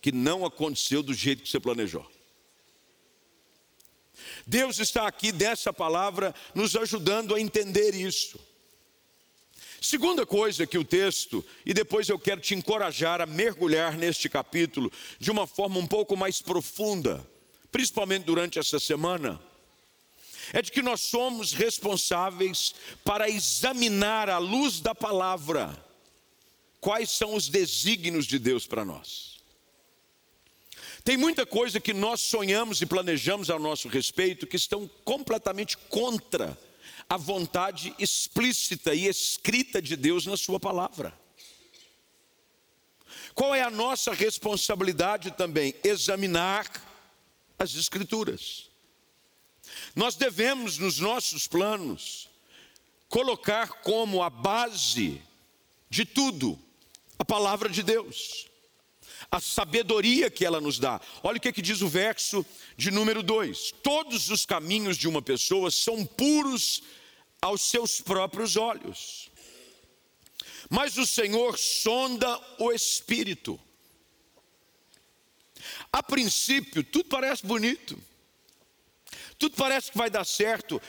que 0.02 0.12
não 0.12 0.46
aconteceu 0.46 1.02
do 1.02 1.13
jeito 1.13 1.44
que 1.44 1.50
você 1.50 1.62
planejou. 1.62 2.06
Deus 4.46 4.80
está 4.80 5.08
aqui 5.08 5.32
dessa 5.32 5.72
palavra 5.72 6.36
nos 6.54 6.76
ajudando 6.76 7.36
a 7.36 7.40
entender 7.40 7.96
isso. 7.96 8.38
Segunda 9.82 10.26
coisa 10.26 10.66
que 10.66 10.78
o 10.78 10.84
texto, 10.84 11.46
e 11.66 11.74
depois 11.74 12.10
eu 12.10 12.18
quero 12.18 12.42
te 12.42 12.56
encorajar 12.56 13.22
a 13.22 13.26
mergulhar 13.26 13.96
neste 13.96 14.28
capítulo 14.28 14.92
de 15.20 15.30
uma 15.30 15.46
forma 15.46 15.78
um 15.78 15.86
pouco 15.86 16.18
mais 16.18 16.42
profunda, 16.42 17.26
principalmente 17.72 18.24
durante 18.24 18.58
essa 18.58 18.80
semana, 18.80 19.40
é 20.54 20.62
de 20.62 20.72
que 20.72 20.82
nós 20.82 21.02
somos 21.02 21.54
responsáveis 21.54 22.74
para 23.04 23.30
examinar 23.30 24.30
à 24.30 24.38
luz 24.38 24.80
da 24.80 24.96
palavra 24.96 25.78
quais 26.80 27.12
são 27.12 27.36
os 27.36 27.50
desígnios 27.50 28.26
de 28.26 28.40
Deus 28.40 28.66
para 28.66 28.86
nós. 28.86 29.38
Tem 31.04 31.18
muita 31.18 31.46
coisa 31.46 31.80
que 31.80 31.94
nós 31.94 32.22
sonhamos 32.22 32.82
e 32.82 32.86
planejamos 32.86 33.50
ao 33.50 33.60
nosso 33.60 33.88
respeito 33.88 34.48
que 34.48 34.58
estão 34.58 34.90
completamente 35.06 35.78
contra 35.78 36.58
a 37.10 37.17
vontade 37.17 37.96
explícita 37.98 38.93
e 38.93 39.08
escrita 39.08 39.82
de 39.82 39.96
Deus 39.96 40.26
na 40.26 40.36
Sua 40.36 40.60
palavra. 40.60 41.17
Qual 43.34 43.54
é 43.54 43.62
a 43.62 43.70
nossa 43.70 44.13
responsabilidade 44.13 45.32
também? 45.32 45.76
Examinar 45.84 46.65
as 47.58 47.76
Escrituras. 47.76 48.70
Nós 49.96 50.15
devemos, 50.15 50.78
nos 50.78 51.00
nossos 51.00 51.48
planos, 51.48 52.30
colocar 53.10 53.82
como 53.82 54.22
a 54.22 54.30
base 54.30 55.22
de 55.89 56.04
tudo 56.04 56.60
a 57.20 57.26
palavra 57.26 57.70
de 57.70 57.82
Deus, 57.82 58.47
a 59.32 59.40
sabedoria 59.40 60.30
que 60.30 60.46
ela 60.46 60.62
nos 60.62 60.80
dá. 60.80 61.02
Olha 61.22 61.38
o 61.38 61.42
que, 61.42 61.50
é 61.50 61.52
que 61.52 61.62
diz 61.62 61.82
o 61.82 61.88
verso 61.88 62.46
de 62.76 62.92
número 62.92 63.22
2: 63.22 63.74
Todos 63.84 64.30
os 64.30 64.46
caminhos 64.46 64.98
de 64.98 65.08
uma 65.08 65.22
pessoa 65.22 65.70
são 65.70 66.06
puros 66.06 66.84
aos 67.42 67.62
seus 67.62 68.02
próprios 68.02 68.56
olhos. 68.56 69.30
Mas 70.70 70.98
o 70.98 71.06
Senhor 71.06 71.58
sonda 71.58 72.40
o 72.58 72.72
espírito. 72.72 73.60
A 75.92 76.02
princípio, 76.02 76.84
tudo 76.84 77.10
parece 77.10 77.46
bonito, 77.46 77.98
tudo 79.38 79.56
parece 79.56 79.92
que 79.92 79.98
vai 79.98 80.10
dar 80.10 80.26
certo, 80.26 80.82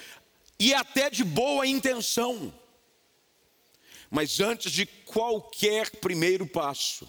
e 0.58 0.74
até 0.74 1.10
de 1.10 1.24
boa 1.24 1.66
intenção. 1.66 2.52
Mas 4.10 4.40
antes 4.40 4.72
de 4.72 4.86
qualquer 4.86 5.90
primeiro 5.96 6.46
passo, 6.46 7.08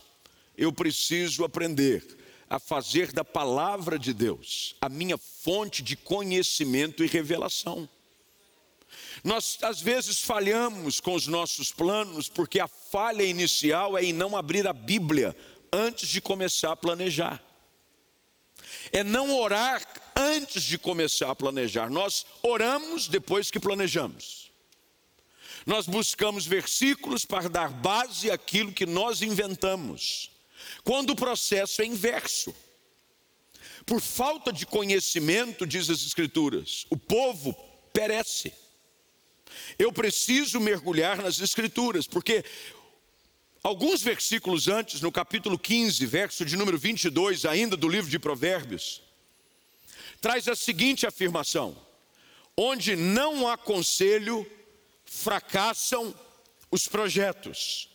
eu 0.59 0.73
preciso 0.73 1.45
aprender 1.45 2.05
a 2.49 2.59
fazer 2.59 3.13
da 3.13 3.23
palavra 3.23 3.97
de 3.97 4.13
Deus 4.13 4.75
a 4.81 4.89
minha 4.89 5.17
fonte 5.17 5.81
de 5.81 5.95
conhecimento 5.95 7.01
e 7.01 7.07
revelação. 7.07 7.87
Nós 9.23 9.57
às 9.61 9.79
vezes 9.79 10.19
falhamos 10.19 10.99
com 10.99 11.13
os 11.13 11.27
nossos 11.27 11.71
planos 11.71 12.27
porque 12.27 12.59
a 12.59 12.67
falha 12.67 13.23
inicial 13.23 13.97
é 13.97 14.03
em 14.03 14.11
não 14.11 14.35
abrir 14.35 14.67
a 14.67 14.73
Bíblia 14.73 15.33
antes 15.71 16.09
de 16.09 16.19
começar 16.19 16.73
a 16.73 16.75
planejar. 16.75 17.41
É 18.91 19.01
não 19.01 19.39
orar 19.39 19.81
antes 20.13 20.63
de 20.63 20.77
começar 20.77 21.31
a 21.31 21.35
planejar. 21.35 21.89
Nós 21.89 22.25
oramos 22.43 23.07
depois 23.07 23.49
que 23.49 23.61
planejamos. 23.61 24.51
Nós 25.65 25.87
buscamos 25.87 26.45
versículos 26.45 27.23
para 27.23 27.47
dar 27.47 27.69
base 27.69 28.29
àquilo 28.29 28.73
que 28.73 28.85
nós 28.85 29.21
inventamos. 29.21 30.37
Quando 30.83 31.11
o 31.11 31.15
processo 31.15 31.81
é 31.81 31.85
inverso. 31.85 32.55
Por 33.85 34.01
falta 34.01 34.51
de 34.51 34.65
conhecimento, 34.65 35.65
diz 35.65 35.89
as 35.89 36.01
Escrituras, 36.01 36.85
o 36.89 36.97
povo 36.97 37.53
perece. 37.93 38.53
Eu 39.77 39.91
preciso 39.91 40.59
mergulhar 40.59 41.21
nas 41.21 41.39
Escrituras, 41.39 42.05
porque 42.05 42.43
alguns 43.63 44.01
versículos 44.01 44.67
antes, 44.67 45.01
no 45.01 45.11
capítulo 45.11 45.57
15, 45.57 46.05
verso 46.05 46.45
de 46.45 46.55
número 46.55 46.77
22, 46.77 47.45
ainda 47.45 47.75
do 47.75 47.87
livro 47.87 48.09
de 48.09 48.19
Provérbios, 48.19 49.01
traz 50.21 50.47
a 50.47 50.55
seguinte 50.55 51.07
afirmação: 51.07 51.75
onde 52.55 52.95
não 52.95 53.47
há 53.47 53.57
conselho, 53.57 54.45
fracassam 55.05 56.13
os 56.69 56.87
projetos, 56.87 57.89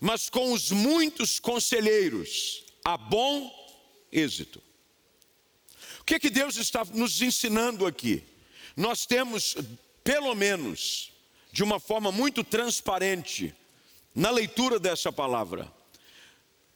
mas 0.00 0.28
com 0.30 0.52
os 0.52 0.70
muitos 0.70 1.38
conselheiros 1.38 2.64
há 2.84 2.96
bom 2.96 3.50
êxito. 4.10 4.62
O 6.00 6.04
que 6.04 6.14
é 6.14 6.18
que 6.18 6.30
Deus 6.30 6.56
está 6.56 6.84
nos 6.84 7.22
ensinando 7.22 7.86
aqui? 7.86 8.22
Nós 8.76 9.06
temos 9.06 9.56
pelo 10.02 10.34
menos 10.34 11.12
de 11.52 11.62
uma 11.62 11.78
forma 11.78 12.10
muito 12.10 12.42
transparente, 12.42 13.54
na 14.14 14.30
leitura 14.30 14.78
dessa 14.78 15.12
palavra, 15.12 15.72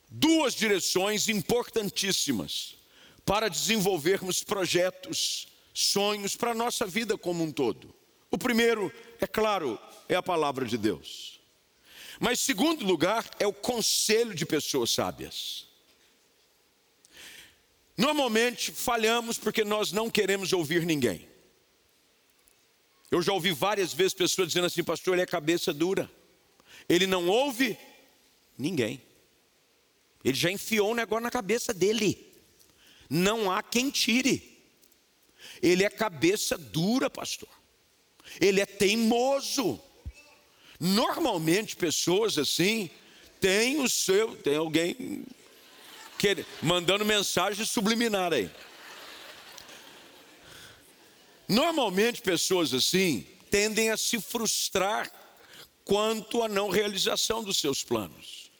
duas 0.08 0.54
direções 0.54 1.28
importantíssimas 1.28 2.76
para 3.24 3.48
desenvolvermos 3.48 4.44
projetos, 4.44 5.48
sonhos 5.74 6.36
para 6.36 6.52
a 6.52 6.54
nossa 6.54 6.86
vida 6.86 7.18
como 7.18 7.42
um 7.42 7.50
todo. 7.50 7.92
O 8.30 8.38
primeiro, 8.38 8.92
é 9.20 9.26
claro, 9.26 9.78
é 10.08 10.14
a 10.14 10.22
palavra 10.22 10.64
de 10.64 10.78
Deus. 10.78 11.35
Mas, 12.18 12.40
segundo 12.40 12.84
lugar, 12.84 13.28
é 13.38 13.46
o 13.46 13.52
conselho 13.52 14.34
de 14.34 14.46
pessoas 14.46 14.90
sábias. 14.90 15.66
Normalmente 17.96 18.72
falhamos 18.72 19.38
porque 19.38 19.64
nós 19.64 19.92
não 19.92 20.10
queremos 20.10 20.52
ouvir 20.52 20.84
ninguém. 20.84 21.26
Eu 23.10 23.22
já 23.22 23.32
ouvi 23.32 23.52
várias 23.52 23.92
vezes 23.92 24.12
pessoas 24.12 24.48
dizendo 24.48 24.66
assim, 24.66 24.82
pastor, 24.82 25.14
ele 25.14 25.22
é 25.22 25.26
cabeça 25.26 25.72
dura. 25.72 26.10
Ele 26.88 27.06
não 27.06 27.28
ouve 27.28 27.78
ninguém. 28.58 29.02
Ele 30.24 30.36
já 30.36 30.50
enfiou 30.50 30.90
um 30.90 30.94
negócio 30.94 31.22
na 31.22 31.30
cabeça 31.30 31.72
dele. 31.72 32.32
Não 33.08 33.50
há 33.50 33.62
quem 33.62 33.90
tire. 33.90 34.60
Ele 35.62 35.84
é 35.84 35.88
cabeça 35.88 36.58
dura, 36.58 37.08
pastor. 37.08 37.48
Ele 38.40 38.60
é 38.60 38.66
teimoso. 38.66 39.80
Normalmente 40.78 41.76
pessoas 41.76 42.36
assim 42.38 42.90
têm 43.40 43.80
o 43.80 43.88
seu, 43.88 44.36
tem 44.36 44.56
alguém 44.56 45.24
que, 46.18 46.44
mandando 46.62 47.04
mensagem 47.04 47.64
subliminar 47.64 48.32
aí. 48.32 48.50
Normalmente, 51.48 52.22
pessoas 52.22 52.74
assim 52.74 53.26
tendem 53.50 53.90
a 53.90 53.96
se 53.96 54.20
frustrar 54.20 55.10
quanto 55.84 56.42
à 56.42 56.48
não 56.48 56.68
realização 56.68 57.44
dos 57.44 57.58
seus 57.58 57.84
planos, 57.84 58.50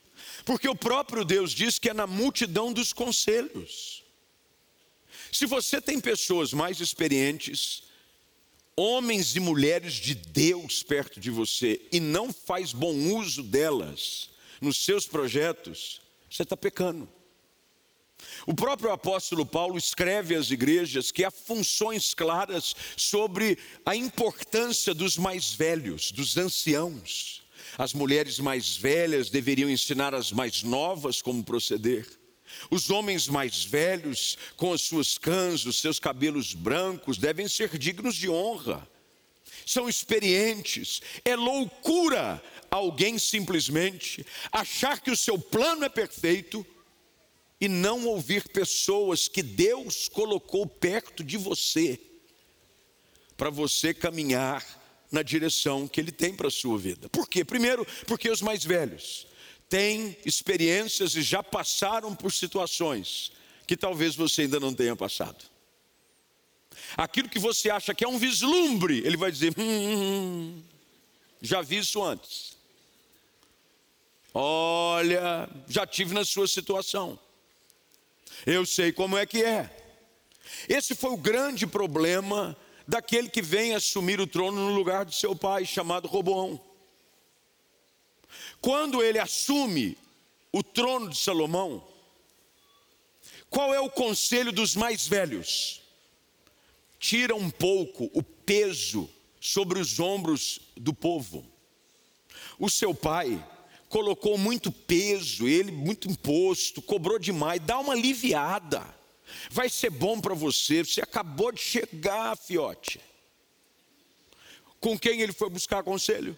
porque 0.44 0.68
o 0.68 0.76
próprio 0.76 1.24
Deus 1.24 1.50
diz 1.50 1.78
que 1.78 1.90
é 1.90 1.94
na 1.94 2.06
multidão 2.06 2.72
dos 2.72 2.92
conselhos. 2.92 4.04
Se 5.32 5.44
você 5.44 5.80
tem 5.80 5.98
pessoas 6.00 6.52
mais 6.52 6.80
experientes, 6.80 7.82
homens 8.76 9.34
e 9.34 9.40
mulheres 9.40 9.94
de 9.94 10.14
Deus 10.14 10.82
perto 10.82 11.18
de 11.18 11.30
você 11.30 11.80
e 11.90 11.98
não 11.98 12.32
faz 12.32 12.72
bom 12.72 12.94
uso 13.16 13.42
delas 13.42 14.30
nos 14.60 14.84
seus 14.84 15.06
projetos, 15.06 16.00
você 16.30 16.42
está 16.42 16.56
pecando. 16.56 17.08
O 18.46 18.54
próprio 18.54 18.90
apóstolo 18.90 19.44
Paulo 19.44 19.76
escreve 19.76 20.34
às 20.34 20.50
igrejas 20.50 21.10
que 21.10 21.24
há 21.24 21.30
funções 21.30 22.14
claras 22.14 22.74
sobre 22.96 23.58
a 23.84 23.94
importância 23.94 24.94
dos 24.94 25.16
mais 25.16 25.52
velhos, 25.52 26.10
dos 26.12 26.36
anciãos. 26.36 27.42
As 27.76 27.92
mulheres 27.92 28.38
mais 28.38 28.76
velhas 28.76 29.28
deveriam 29.28 29.68
ensinar 29.68 30.14
as 30.14 30.32
mais 30.32 30.62
novas 30.62 31.20
como 31.20 31.44
proceder. 31.44 32.06
Os 32.70 32.90
homens 32.90 33.28
mais 33.28 33.64
velhos, 33.64 34.36
com 34.56 34.72
as 34.72 34.82
suas 34.82 35.18
cãs, 35.18 35.66
os 35.66 35.80
seus 35.80 35.98
cabelos 35.98 36.54
brancos, 36.54 37.18
devem 37.18 37.48
ser 37.48 37.76
dignos 37.78 38.14
de 38.14 38.28
honra. 38.28 38.86
São 39.64 39.88
experientes. 39.88 41.00
É 41.24 41.34
loucura 41.34 42.42
alguém 42.70 43.18
simplesmente 43.18 44.24
achar 44.52 45.00
que 45.00 45.10
o 45.10 45.16
seu 45.16 45.38
plano 45.38 45.84
é 45.84 45.88
perfeito 45.88 46.64
e 47.60 47.68
não 47.68 48.06
ouvir 48.06 48.48
pessoas 48.48 49.28
que 49.28 49.42
Deus 49.42 50.08
colocou 50.08 50.66
perto 50.66 51.24
de 51.24 51.36
você 51.36 51.98
para 53.36 53.50
você 53.50 53.92
caminhar 53.94 54.64
na 55.10 55.22
direção 55.22 55.86
que 55.86 56.00
Ele 56.00 56.12
tem 56.12 56.34
para 56.34 56.48
a 56.48 56.50
sua 56.50 56.78
vida. 56.78 57.08
Por 57.08 57.28
quê? 57.28 57.44
Primeiro, 57.44 57.86
porque 58.06 58.30
os 58.30 58.42
mais 58.42 58.64
velhos 58.64 59.26
têm 59.68 60.16
experiências 60.24 61.14
e 61.14 61.22
já 61.22 61.42
passaram 61.42 62.14
por 62.14 62.32
situações 62.32 63.32
que 63.66 63.76
talvez 63.76 64.14
você 64.14 64.42
ainda 64.42 64.60
não 64.60 64.72
tenha 64.72 64.94
passado. 64.94 65.44
Aquilo 66.96 67.28
que 67.28 67.38
você 67.38 67.70
acha 67.70 67.94
que 67.94 68.04
é 68.04 68.08
um 68.08 68.18
vislumbre, 68.18 68.98
ele 69.04 69.16
vai 69.16 69.30
dizer: 69.30 69.52
hum, 69.58 69.62
hum, 69.62 69.96
hum 69.96 70.62
já 71.40 71.62
vi 71.62 71.78
isso 71.78 72.02
antes. 72.02 72.56
Olha, 74.32 75.48
já 75.68 75.86
tive 75.86 76.14
na 76.14 76.24
sua 76.24 76.46
situação. 76.46 77.18
Eu 78.44 78.66
sei 78.66 78.92
como 78.92 79.16
é 79.16 79.24
que 79.24 79.42
é. 79.42 79.70
Esse 80.68 80.94
foi 80.94 81.10
o 81.10 81.16
grande 81.16 81.66
problema 81.66 82.56
daquele 82.86 83.28
que 83.28 83.42
vem 83.42 83.74
assumir 83.74 84.20
o 84.20 84.26
trono 84.26 84.68
no 84.68 84.74
lugar 84.74 85.04
de 85.04 85.14
seu 85.14 85.34
pai, 85.34 85.64
chamado 85.64 86.06
Roboão. 86.06 86.60
Quando 88.60 89.02
ele 89.02 89.18
assume 89.18 89.96
o 90.52 90.62
trono 90.62 91.10
de 91.10 91.18
Salomão, 91.18 91.86
qual 93.48 93.72
é 93.74 93.80
o 93.80 93.90
conselho 93.90 94.52
dos 94.52 94.74
mais 94.74 95.06
velhos? 95.06 95.82
Tira 96.98 97.34
um 97.34 97.50
pouco 97.50 98.10
o 98.12 98.22
peso 98.22 99.08
sobre 99.40 99.78
os 99.78 100.00
ombros 100.00 100.60
do 100.76 100.92
povo. 100.92 101.44
O 102.58 102.68
seu 102.68 102.94
pai 102.94 103.42
colocou 103.88 104.36
muito 104.36 104.72
peso, 104.72 105.46
ele 105.46 105.70
muito 105.70 106.08
imposto, 106.10 106.82
cobrou 106.82 107.18
demais, 107.18 107.60
dá 107.60 107.78
uma 107.78 107.92
aliviada. 107.92 108.84
Vai 109.50 109.68
ser 109.68 109.90
bom 109.90 110.20
para 110.20 110.34
você, 110.34 110.84
você 110.84 111.00
acabou 111.00 111.52
de 111.52 111.60
chegar, 111.60 112.36
fiote. 112.36 113.00
Com 114.80 114.98
quem 114.98 115.20
ele 115.20 115.32
foi 115.32 115.50
buscar 115.50 115.82
conselho? 115.82 116.36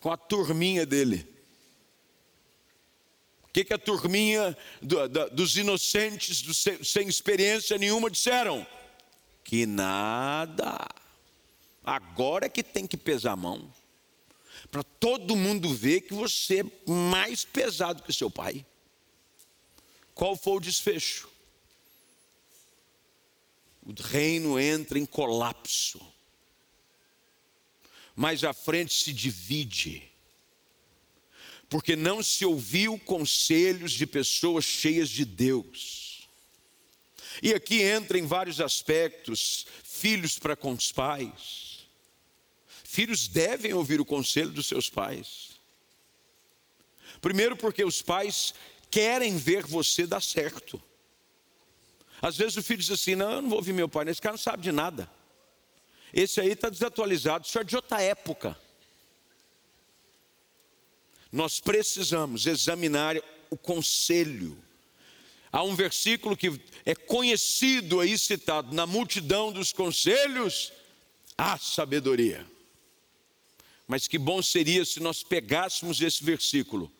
Com 0.00 0.10
a 0.10 0.16
turminha 0.16 0.84
dele. 0.84 1.26
O 3.44 3.52
que, 3.52 3.64
que 3.64 3.74
a 3.74 3.78
turminha 3.78 4.56
do, 4.80 5.08
da, 5.08 5.26
dos 5.28 5.56
inocentes, 5.56 6.40
do, 6.42 6.54
sem, 6.54 6.82
sem 6.82 7.08
experiência 7.08 7.76
nenhuma, 7.76 8.10
disseram? 8.10 8.66
Que 9.44 9.66
nada. 9.66 10.88
Agora 11.84 12.46
é 12.46 12.48
que 12.48 12.62
tem 12.62 12.86
que 12.86 12.96
pesar 12.96 13.32
a 13.32 13.36
mão. 13.36 13.72
Para 14.70 14.84
todo 14.84 15.34
mundo 15.34 15.74
ver 15.74 16.02
que 16.02 16.14
você 16.14 16.60
é 16.60 16.90
mais 16.90 17.44
pesado 17.44 18.02
que 18.02 18.12
seu 18.12 18.30
pai. 18.30 18.64
Qual 20.14 20.36
foi 20.36 20.54
o 20.54 20.60
desfecho? 20.60 21.28
O 23.82 23.92
reino 24.00 24.60
entra 24.60 24.98
em 24.98 25.06
colapso. 25.06 26.00
Mais 28.20 28.44
à 28.44 28.52
frente 28.52 28.92
se 28.92 29.14
divide 29.14 30.10
porque 31.70 31.94
não 31.96 32.22
se 32.22 32.44
ouviu 32.44 32.98
conselhos 32.98 33.92
de 33.92 34.04
pessoas 34.04 34.64
cheias 34.64 35.08
de 35.08 35.24
Deus. 35.24 36.28
E 37.40 37.54
aqui 37.54 37.80
entra 37.80 38.18
em 38.18 38.26
vários 38.26 38.60
aspectos, 38.60 39.64
filhos 39.84 40.38
para 40.38 40.54
com 40.54 40.72
os 40.72 40.90
pais. 40.90 41.86
Filhos 42.84 43.26
devem 43.26 43.72
ouvir 43.72 44.00
o 44.00 44.04
conselho 44.04 44.50
dos 44.50 44.66
seus 44.66 44.90
pais. 44.90 45.60
Primeiro, 47.22 47.56
porque 47.56 47.84
os 47.84 48.02
pais 48.02 48.52
querem 48.90 49.38
ver 49.38 49.64
você 49.64 50.06
dar 50.06 50.20
certo. 50.20 50.82
Às 52.20 52.36
vezes 52.36 52.56
o 52.58 52.62
filho 52.62 52.80
diz 52.80 52.90
assim: 52.90 53.14
Não, 53.14 53.30
eu 53.30 53.42
não 53.42 53.48
vou 53.48 53.58
ouvir 53.58 53.72
meu 53.72 53.88
pai, 53.88 54.06
esse 54.10 54.20
cara 54.20 54.32
não 54.32 54.42
sabe 54.42 54.62
de 54.62 54.72
nada. 54.72 55.08
Esse 56.12 56.40
aí 56.40 56.52
está 56.52 56.68
desatualizado, 56.68 57.46
isso 57.46 57.58
é 57.58 57.64
de 57.64 57.76
outra 57.76 58.02
época 58.02 58.56
nós 61.32 61.60
precisamos 61.60 62.46
examinar 62.46 63.16
o 63.50 63.56
conselho. 63.56 64.58
Há 65.52 65.62
um 65.62 65.74
versículo 65.74 66.36
que 66.36 66.60
é 66.84 66.94
conhecido 66.94 68.00
aí 68.00 68.16
citado: 68.18 68.74
na 68.74 68.86
multidão 68.86 69.52
dos 69.52 69.72
conselhos 69.72 70.72
há 71.36 71.56
sabedoria. 71.58 72.46
Mas 73.86 74.06
que 74.06 74.18
bom 74.18 74.40
seria 74.40 74.84
se 74.84 75.00
nós 75.00 75.22
pegássemos 75.22 76.00
esse 76.00 76.22
versículo 76.22 76.90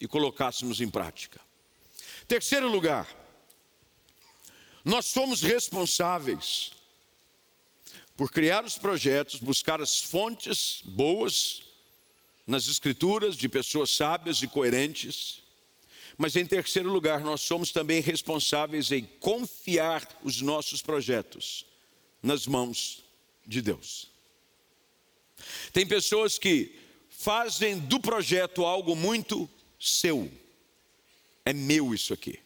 e 0.00 0.06
colocássemos 0.06 0.80
em 0.80 0.88
prática. 0.88 1.40
Terceiro 2.28 2.68
lugar, 2.68 3.08
nós 4.84 5.06
somos 5.06 5.42
responsáveis 5.42 6.70
por 8.22 8.30
criar 8.30 8.64
os 8.64 8.78
projetos, 8.78 9.40
buscar 9.40 9.80
as 9.80 10.00
fontes 10.00 10.80
boas 10.84 11.60
nas 12.46 12.68
Escrituras 12.68 13.36
de 13.36 13.48
pessoas 13.48 13.90
sábias 13.90 14.40
e 14.40 14.46
coerentes. 14.46 15.42
Mas, 16.16 16.36
em 16.36 16.46
terceiro 16.46 16.88
lugar, 16.88 17.22
nós 17.22 17.40
somos 17.40 17.72
também 17.72 18.00
responsáveis 18.00 18.92
em 18.92 19.04
confiar 19.18 20.08
os 20.22 20.40
nossos 20.40 20.80
projetos 20.80 21.66
nas 22.22 22.46
mãos 22.46 23.02
de 23.44 23.60
Deus. 23.60 24.08
Tem 25.72 25.84
pessoas 25.84 26.38
que 26.38 26.78
fazem 27.10 27.76
do 27.76 27.98
projeto 27.98 28.64
algo 28.64 28.94
muito 28.94 29.50
seu. 29.80 30.30
É 31.44 31.52
meu 31.52 31.92
isso 31.92 32.14
aqui. 32.14 32.38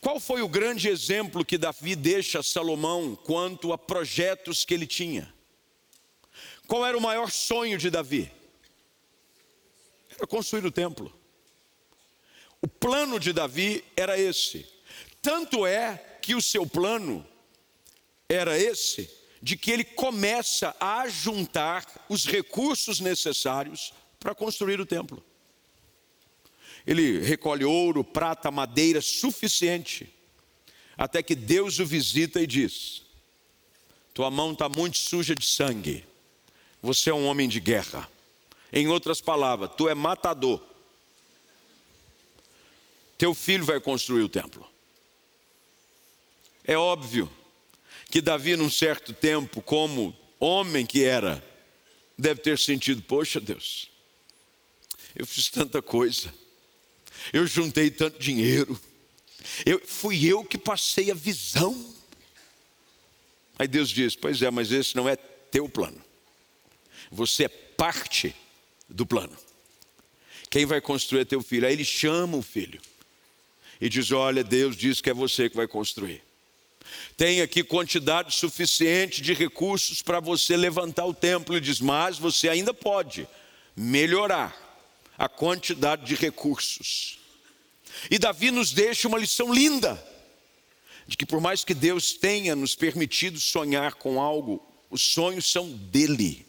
Qual 0.00 0.20
foi 0.20 0.42
o 0.42 0.48
grande 0.48 0.88
exemplo 0.88 1.44
que 1.44 1.58
Davi 1.58 1.96
deixa 1.96 2.40
a 2.40 2.42
Salomão 2.42 3.16
quanto 3.16 3.72
a 3.72 3.78
projetos 3.78 4.64
que 4.64 4.74
ele 4.74 4.86
tinha? 4.86 5.32
Qual 6.66 6.86
era 6.86 6.96
o 6.96 7.00
maior 7.00 7.30
sonho 7.30 7.78
de 7.78 7.90
Davi? 7.90 8.30
para 10.18 10.26
construir 10.26 10.66
o 10.66 10.72
templo. 10.72 11.16
O 12.60 12.66
plano 12.66 13.20
de 13.20 13.32
Davi 13.32 13.84
era 13.96 14.18
esse. 14.18 14.66
Tanto 15.22 15.64
é 15.64 16.18
que 16.20 16.34
o 16.34 16.42
seu 16.42 16.66
plano 16.66 17.24
era 18.28 18.58
esse, 18.58 19.08
de 19.40 19.56
que 19.56 19.70
ele 19.70 19.84
começa 19.84 20.74
a 20.80 21.08
juntar 21.08 21.86
os 22.08 22.26
recursos 22.26 22.98
necessários 22.98 23.94
para 24.18 24.34
construir 24.34 24.80
o 24.80 24.86
templo. 24.86 25.24
Ele 26.88 27.18
recolhe 27.18 27.66
ouro, 27.66 28.02
prata, 28.02 28.50
madeira 28.50 29.02
suficiente, 29.02 30.10
até 30.96 31.22
que 31.22 31.34
Deus 31.34 31.78
o 31.78 31.84
visita 31.84 32.40
e 32.40 32.46
diz: 32.46 33.02
Tua 34.14 34.30
mão 34.30 34.52
está 34.52 34.70
muito 34.70 34.96
suja 34.96 35.34
de 35.34 35.44
sangue, 35.44 36.02
você 36.80 37.10
é 37.10 37.14
um 37.14 37.26
homem 37.26 37.46
de 37.46 37.60
guerra. 37.60 38.10
Em 38.72 38.88
outras 38.88 39.20
palavras, 39.20 39.70
tu 39.76 39.86
é 39.86 39.94
matador. 39.94 40.62
Teu 43.18 43.34
filho 43.34 43.66
vai 43.66 43.78
construir 43.78 44.22
o 44.22 44.28
templo. 44.28 44.66
É 46.64 46.78
óbvio 46.78 47.30
que 48.10 48.22
Davi, 48.22 48.56
num 48.56 48.70
certo 48.70 49.12
tempo, 49.12 49.60
como 49.60 50.16
homem 50.40 50.86
que 50.86 51.04
era, 51.04 51.44
deve 52.16 52.40
ter 52.40 52.58
sentido: 52.58 53.02
poxa, 53.02 53.38
Deus, 53.38 53.90
eu 55.14 55.26
fiz 55.26 55.50
tanta 55.50 55.82
coisa, 55.82 56.32
eu 57.32 57.46
juntei 57.46 57.90
tanto 57.90 58.18
dinheiro, 58.18 58.78
eu, 59.64 59.80
fui 59.84 60.24
eu 60.26 60.44
que 60.44 60.58
passei 60.58 61.10
a 61.10 61.14
visão. 61.14 61.94
Aí 63.58 63.66
Deus 63.66 63.90
diz: 63.90 64.14
Pois 64.14 64.42
é, 64.42 64.50
mas 64.50 64.72
esse 64.72 64.94
não 64.96 65.08
é 65.08 65.16
teu 65.16 65.68
plano, 65.68 66.00
você 67.10 67.44
é 67.44 67.48
parte 67.48 68.34
do 68.88 69.06
plano. 69.06 69.36
Quem 70.50 70.64
vai 70.64 70.80
construir 70.80 71.20
é 71.20 71.24
teu 71.24 71.42
filho? 71.42 71.66
Aí 71.66 71.72
ele 71.72 71.84
chama 71.84 72.36
o 72.36 72.42
filho 72.42 72.80
e 73.80 73.88
diz: 73.88 74.10
Olha, 74.12 74.42
Deus 74.42 74.76
diz 74.76 75.00
que 75.00 75.10
é 75.10 75.14
você 75.14 75.48
que 75.48 75.56
vai 75.56 75.68
construir. 75.68 76.22
tem 77.16 77.42
aqui 77.42 77.62
quantidade 77.62 78.34
suficiente 78.34 79.20
de 79.20 79.34
recursos 79.34 80.02
para 80.02 80.20
você 80.20 80.56
levantar 80.56 81.04
o 81.04 81.14
templo. 81.14 81.54
Ele 81.54 81.64
diz, 81.64 81.80
mas 81.80 82.18
você 82.18 82.48
ainda 82.48 82.72
pode 82.72 83.28
melhorar 83.76 84.67
a 85.18 85.28
quantidade 85.28 86.06
de 86.06 86.14
recursos. 86.14 87.18
E 88.08 88.18
Davi 88.18 88.52
nos 88.52 88.72
deixa 88.72 89.08
uma 89.08 89.18
lição 89.18 89.52
linda, 89.52 90.02
de 91.06 91.16
que 91.16 91.26
por 91.26 91.40
mais 91.40 91.64
que 91.64 91.74
Deus 91.74 92.12
tenha 92.12 92.54
nos 92.54 92.76
permitido 92.76 93.40
sonhar 93.40 93.94
com 93.94 94.20
algo, 94.20 94.64
os 94.88 95.02
sonhos 95.02 95.50
são 95.50 95.68
dele, 95.68 96.46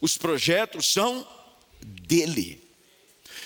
os 0.00 0.18
projetos 0.18 0.92
são 0.92 1.26
dele. 1.80 2.66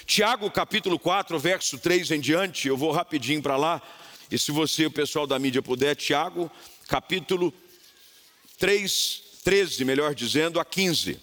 Tiago 0.07 0.51
capítulo 0.51 0.99
4, 0.99 1.39
verso 1.39 1.79
3 1.79 2.13
em 2.13 2.21
diante, 2.21 2.69
eu 2.69 2.77
vou 2.77 2.91
rapidinho 2.91 3.43
para 3.43 3.57
lá, 3.57 3.83
e 4.31 4.39
se 4.39 4.51
você, 4.51 4.87
o 4.87 4.91
pessoal 4.91 5.27
da 5.27 5.39
mídia 5.39 5.61
puder, 5.61 5.95
Tiago 5.95 6.51
capítulo 6.89 7.53
3, 8.59 9.23
13, 9.45 9.85
melhor 9.85 10.15
dizendo, 10.15 10.59
a 10.59 10.65
15. 10.65 11.21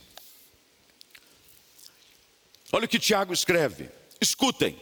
Olha 2.72 2.86
o 2.86 2.88
que 2.88 3.00
Tiago 3.00 3.34
escreve: 3.34 3.90
escutem. 4.22 4.80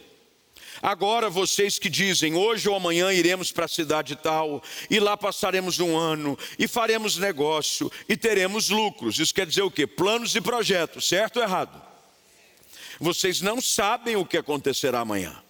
Agora 0.80 1.28
vocês 1.28 1.78
que 1.78 1.88
dizem, 1.88 2.34
hoje 2.34 2.68
ou 2.68 2.76
amanhã 2.76 3.12
iremos 3.12 3.50
para 3.50 3.64
a 3.64 3.68
cidade 3.68 4.14
tal, 4.14 4.62
e 4.88 5.00
lá 5.00 5.16
passaremos 5.16 5.80
um 5.80 5.96
ano, 5.96 6.38
e 6.56 6.68
faremos 6.68 7.16
negócio, 7.16 7.90
e 8.08 8.16
teremos 8.16 8.68
lucros. 8.68 9.18
Isso 9.18 9.34
quer 9.34 9.46
dizer 9.46 9.62
o 9.62 9.70
quê? 9.70 9.86
Planos 9.86 10.36
e 10.36 10.40
projetos, 10.40 11.08
certo 11.08 11.38
ou 11.38 11.42
errado? 11.42 11.82
Vocês 13.00 13.40
não 13.40 13.60
sabem 13.60 14.16
o 14.16 14.24
que 14.24 14.36
acontecerá 14.36 15.00
amanhã. 15.00 15.42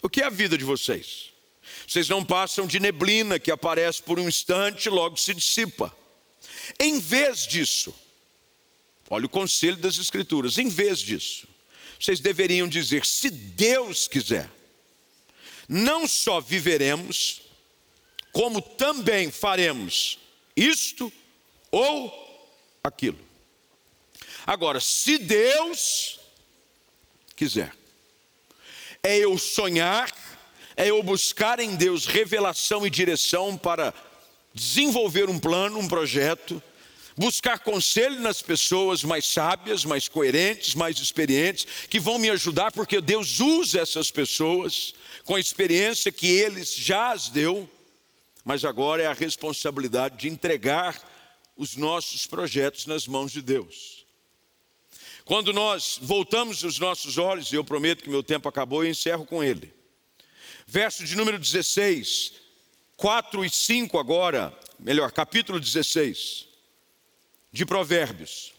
O 0.00 0.08
que 0.08 0.20
é 0.20 0.26
a 0.26 0.30
vida 0.30 0.56
de 0.56 0.64
vocês? 0.64 1.32
Vocês 1.86 2.08
não 2.08 2.24
passam 2.24 2.66
de 2.66 2.78
neblina 2.78 3.38
que 3.38 3.50
aparece 3.50 4.02
por 4.02 4.18
um 4.18 4.28
instante 4.28 4.86
e 4.86 4.90
logo 4.90 5.16
se 5.16 5.34
dissipa. 5.34 5.94
Em 6.78 6.98
vez 7.00 7.46
disso, 7.46 7.94
olha 9.10 9.26
o 9.26 9.28
conselho 9.28 9.76
das 9.76 9.96
Escrituras, 9.96 10.58
em 10.58 10.68
vez 10.68 10.98
disso, 11.00 11.48
vocês 12.02 12.18
deveriam 12.18 12.66
dizer: 12.66 13.06
se 13.06 13.30
Deus 13.30 14.08
quiser, 14.08 14.50
não 15.68 16.08
só 16.08 16.40
viveremos, 16.40 17.42
como 18.32 18.60
também 18.60 19.30
faremos 19.30 20.18
isto 20.56 21.12
ou 21.70 22.12
aquilo. 22.82 23.18
Agora, 24.44 24.80
se 24.80 25.16
Deus 25.16 26.18
quiser, 27.36 27.72
é 29.00 29.18
eu 29.18 29.38
sonhar, 29.38 30.12
é 30.76 30.88
eu 30.88 31.00
buscar 31.04 31.60
em 31.60 31.76
Deus 31.76 32.06
revelação 32.06 32.84
e 32.84 32.90
direção 32.90 33.56
para 33.56 33.94
desenvolver 34.52 35.30
um 35.30 35.38
plano, 35.38 35.78
um 35.78 35.86
projeto, 35.86 36.60
buscar 37.16 37.58
conselho 37.58 38.20
nas 38.20 38.40
pessoas 38.40 39.04
mais 39.04 39.26
sábias, 39.26 39.84
mais 39.84 40.08
coerentes, 40.08 40.74
mais 40.74 40.98
experientes, 40.98 41.66
que 41.88 42.00
vão 42.00 42.18
me 42.18 42.30
ajudar, 42.30 42.72
porque 42.72 43.00
Deus 43.00 43.40
usa 43.40 43.80
essas 43.80 44.10
pessoas 44.10 44.94
com 45.24 45.34
a 45.34 45.40
experiência 45.40 46.10
que 46.10 46.26
Ele 46.26 46.64
já 46.64 47.12
as 47.12 47.28
deu, 47.28 47.68
mas 48.44 48.64
agora 48.64 49.02
é 49.02 49.06
a 49.06 49.12
responsabilidade 49.12 50.16
de 50.16 50.28
entregar 50.28 51.00
os 51.56 51.76
nossos 51.76 52.26
projetos 52.26 52.86
nas 52.86 53.06
mãos 53.06 53.30
de 53.30 53.42
Deus. 53.42 54.04
Quando 55.24 55.52
nós 55.52 55.98
voltamos 56.02 56.64
os 56.64 56.78
nossos 56.78 57.18
olhos, 57.18 57.52
e 57.52 57.54
eu 57.54 57.62
prometo 57.62 58.02
que 58.02 58.10
meu 58.10 58.22
tempo 58.22 58.48
acabou, 58.48 58.82
eu 58.82 58.90
encerro 58.90 59.24
com 59.24 59.44
ele. 59.44 59.72
Verso 60.66 61.04
de 61.04 61.14
número 61.14 61.38
16, 61.38 62.32
4 62.96 63.44
e 63.44 63.50
5 63.50 63.98
agora, 63.98 64.56
melhor, 64.80 65.12
capítulo 65.12 65.60
16 65.60 66.51
de 67.52 67.66
Provérbios. 67.66 68.54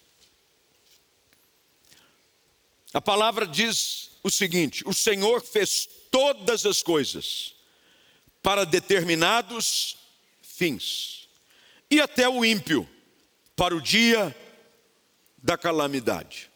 A 2.94 3.02
palavra 3.02 3.48
diz 3.48 4.12
o 4.22 4.30
seguinte: 4.30 4.84
o 4.88 4.94
Senhor 4.94 5.42
fez 5.42 5.90
todas 6.12 6.66
as 6.66 6.84
coisas 6.84 7.56
para 8.42 8.66
determinados 8.66 9.98
fins, 10.42 11.28
e 11.90 12.00
até 12.00 12.30
o 12.30 12.46
ímpio 12.46 12.88
para 13.56 13.76
o 13.76 13.82
dia 13.82 14.36
da 15.38 15.58
calamidade. 15.58 16.52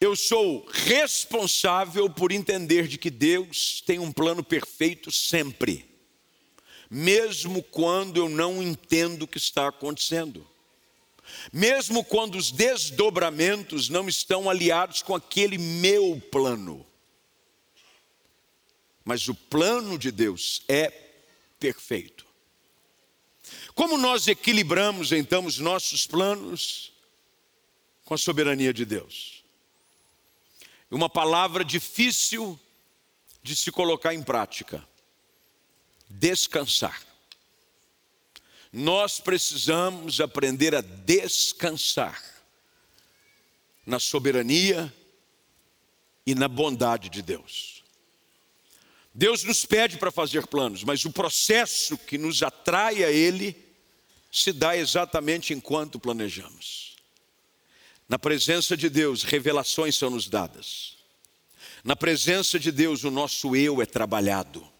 Eu 0.00 0.16
sou 0.16 0.66
responsável 0.66 2.10
por 2.10 2.32
entender 2.32 2.88
de 2.88 2.98
que 2.98 3.08
Deus 3.08 3.80
tem 3.86 3.98
um 3.98 4.12
plano 4.12 4.42
perfeito 4.42 5.10
sempre 5.10 5.93
mesmo 6.94 7.60
quando 7.60 8.18
eu 8.18 8.28
não 8.28 8.62
entendo 8.62 9.22
o 9.22 9.26
que 9.26 9.36
está 9.36 9.66
acontecendo. 9.66 10.46
Mesmo 11.52 12.04
quando 12.04 12.36
os 12.36 12.52
desdobramentos 12.52 13.88
não 13.88 14.08
estão 14.08 14.48
aliados 14.48 15.02
com 15.02 15.12
aquele 15.12 15.58
meu 15.58 16.22
plano. 16.30 16.86
Mas 19.04 19.26
o 19.26 19.34
plano 19.34 19.98
de 19.98 20.12
Deus 20.12 20.62
é 20.68 20.88
perfeito. 21.58 22.24
Como 23.74 23.98
nós 23.98 24.28
equilibramos 24.28 25.10
então 25.10 25.46
os 25.46 25.58
nossos 25.58 26.06
planos 26.06 26.92
com 28.04 28.14
a 28.14 28.18
soberania 28.18 28.72
de 28.72 28.84
Deus? 28.84 29.42
Uma 30.88 31.10
palavra 31.10 31.64
difícil 31.64 32.58
de 33.42 33.56
se 33.56 33.72
colocar 33.72 34.14
em 34.14 34.22
prática 34.22 34.86
descansar. 36.18 37.00
Nós 38.72 39.20
precisamos 39.20 40.20
aprender 40.20 40.74
a 40.74 40.80
descansar 40.80 42.20
na 43.86 43.98
soberania 43.98 44.92
e 46.26 46.34
na 46.34 46.48
bondade 46.48 47.08
de 47.08 47.22
Deus. 47.22 47.84
Deus 49.14 49.44
nos 49.44 49.64
pede 49.64 49.96
para 49.96 50.10
fazer 50.10 50.46
planos, 50.46 50.82
mas 50.82 51.04
o 51.04 51.12
processo 51.12 51.96
que 51.96 52.18
nos 52.18 52.42
atrai 52.42 53.04
a 53.04 53.12
Ele 53.12 53.56
se 54.32 54.52
dá 54.52 54.76
exatamente 54.76 55.54
enquanto 55.54 56.00
planejamos. 56.00 56.96
Na 58.08 58.18
presença 58.18 58.76
de 58.76 58.90
Deus, 58.90 59.22
revelações 59.22 59.96
são 59.96 60.10
nos 60.10 60.28
dadas. 60.28 60.96
Na 61.84 61.94
presença 61.94 62.58
de 62.58 62.72
Deus, 62.72 63.04
o 63.04 63.10
nosso 63.10 63.54
eu 63.54 63.80
é 63.80 63.86
trabalhado. 63.86 64.73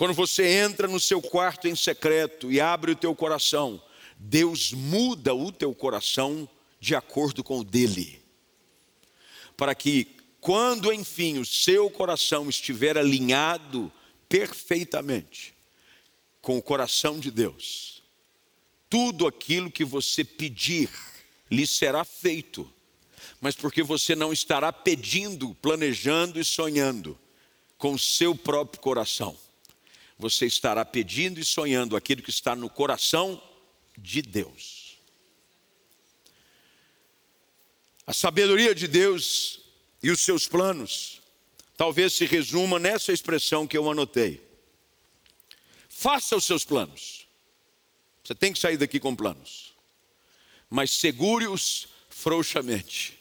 Quando 0.00 0.14
você 0.14 0.46
entra 0.46 0.88
no 0.88 0.98
seu 0.98 1.20
quarto 1.20 1.68
em 1.68 1.76
secreto 1.76 2.50
e 2.50 2.58
abre 2.58 2.92
o 2.92 2.96
teu 2.96 3.14
coração, 3.14 3.78
Deus 4.16 4.72
muda 4.72 5.34
o 5.34 5.52
teu 5.52 5.74
coração 5.74 6.48
de 6.80 6.94
acordo 6.94 7.44
com 7.44 7.58
o 7.58 7.64
dele. 7.64 8.18
Para 9.58 9.74
que 9.74 10.16
quando 10.40 10.90
enfim 10.90 11.36
o 11.36 11.44
seu 11.44 11.90
coração 11.90 12.48
estiver 12.48 12.96
alinhado 12.96 13.92
perfeitamente 14.26 15.52
com 16.40 16.56
o 16.56 16.62
coração 16.62 17.20
de 17.20 17.30
Deus, 17.30 18.02
tudo 18.88 19.26
aquilo 19.26 19.70
que 19.70 19.84
você 19.84 20.24
pedir 20.24 20.88
lhe 21.50 21.66
será 21.66 22.06
feito, 22.06 22.66
mas 23.38 23.54
porque 23.54 23.82
você 23.82 24.16
não 24.16 24.32
estará 24.32 24.72
pedindo, 24.72 25.54
planejando 25.56 26.40
e 26.40 26.44
sonhando 26.44 27.18
com 27.76 27.92
o 27.92 27.98
seu 27.98 28.34
próprio 28.34 28.80
coração 28.80 29.36
você 30.20 30.46
estará 30.46 30.84
pedindo 30.84 31.40
e 31.40 31.44
sonhando 31.44 31.96
aquilo 31.96 32.22
que 32.22 32.30
está 32.30 32.54
no 32.54 32.68
coração 32.68 33.42
de 33.96 34.20
Deus. 34.20 34.98
A 38.06 38.12
sabedoria 38.12 38.74
de 38.74 38.86
Deus 38.86 39.60
e 40.02 40.10
os 40.10 40.20
seus 40.20 40.46
planos 40.46 41.22
talvez 41.76 42.12
se 42.12 42.26
resuma 42.26 42.78
nessa 42.78 43.12
expressão 43.12 43.66
que 43.66 43.78
eu 43.78 43.90
anotei. 43.90 44.46
Faça 45.88 46.36
os 46.36 46.44
seus 46.44 46.64
planos. 46.64 47.26
Você 48.22 48.34
tem 48.34 48.52
que 48.52 48.58
sair 48.58 48.76
daqui 48.76 49.00
com 49.00 49.16
planos. 49.16 49.74
Mas 50.68 50.90
segure-os 50.90 51.88
frouxamente. 52.10 53.18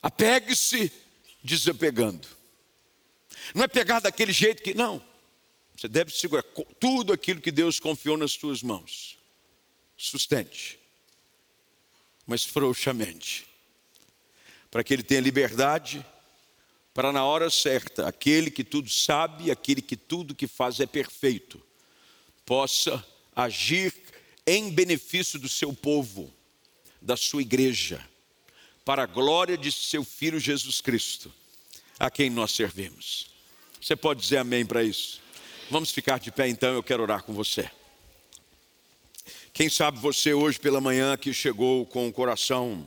Apegue-se 0.00 0.92
desapegando. 1.42 2.35
Não 3.54 3.64
é 3.64 3.68
pegar 3.68 4.00
daquele 4.00 4.32
jeito 4.32 4.62
que. 4.62 4.74
Não. 4.74 5.02
Você 5.76 5.88
deve 5.88 6.10
segurar 6.10 6.42
tudo 6.80 7.12
aquilo 7.12 7.40
que 7.40 7.50
Deus 7.50 7.78
confiou 7.78 8.16
nas 8.16 8.34
tuas 8.34 8.62
mãos. 8.62 9.18
Sustente. 9.96 10.78
Mas 12.26 12.44
frouxamente. 12.44 13.46
Para 14.70 14.82
que 14.82 14.94
Ele 14.94 15.02
tenha 15.02 15.20
liberdade, 15.20 16.04
para 16.94 17.12
na 17.12 17.24
hora 17.24 17.50
certa, 17.50 18.08
aquele 18.08 18.50
que 18.50 18.64
tudo 18.64 18.88
sabe, 18.88 19.50
aquele 19.50 19.82
que 19.82 19.96
tudo 19.96 20.34
que 20.34 20.46
faz 20.46 20.80
é 20.80 20.86
perfeito, 20.86 21.62
possa 22.44 23.06
agir 23.34 23.94
em 24.46 24.70
benefício 24.70 25.38
do 25.38 25.48
seu 25.48 25.74
povo, 25.74 26.32
da 27.02 27.16
sua 27.16 27.42
igreja, 27.42 28.02
para 28.82 29.02
a 29.02 29.06
glória 29.06 29.58
de 29.58 29.70
seu 29.70 30.04
Filho 30.04 30.40
Jesus 30.40 30.80
Cristo, 30.80 31.32
a 31.98 32.10
quem 32.10 32.30
nós 32.30 32.52
servimos. 32.52 33.35
Você 33.86 33.94
pode 33.94 34.20
dizer 34.20 34.38
amém 34.38 34.66
para 34.66 34.82
isso? 34.82 35.20
Vamos 35.70 35.92
ficar 35.92 36.18
de 36.18 36.32
pé 36.32 36.48
então, 36.48 36.74
eu 36.74 36.82
quero 36.82 37.04
orar 37.04 37.22
com 37.22 37.32
você. 37.32 37.70
Quem 39.52 39.68
sabe 39.68 40.00
você 40.00 40.34
hoje 40.34 40.58
pela 40.58 40.80
manhã 40.80 41.16
que 41.16 41.32
chegou 41.32 41.86
com 41.86 42.08
o 42.08 42.12
coração 42.12 42.84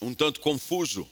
um 0.00 0.14
tanto 0.14 0.38
confuso 0.38 1.04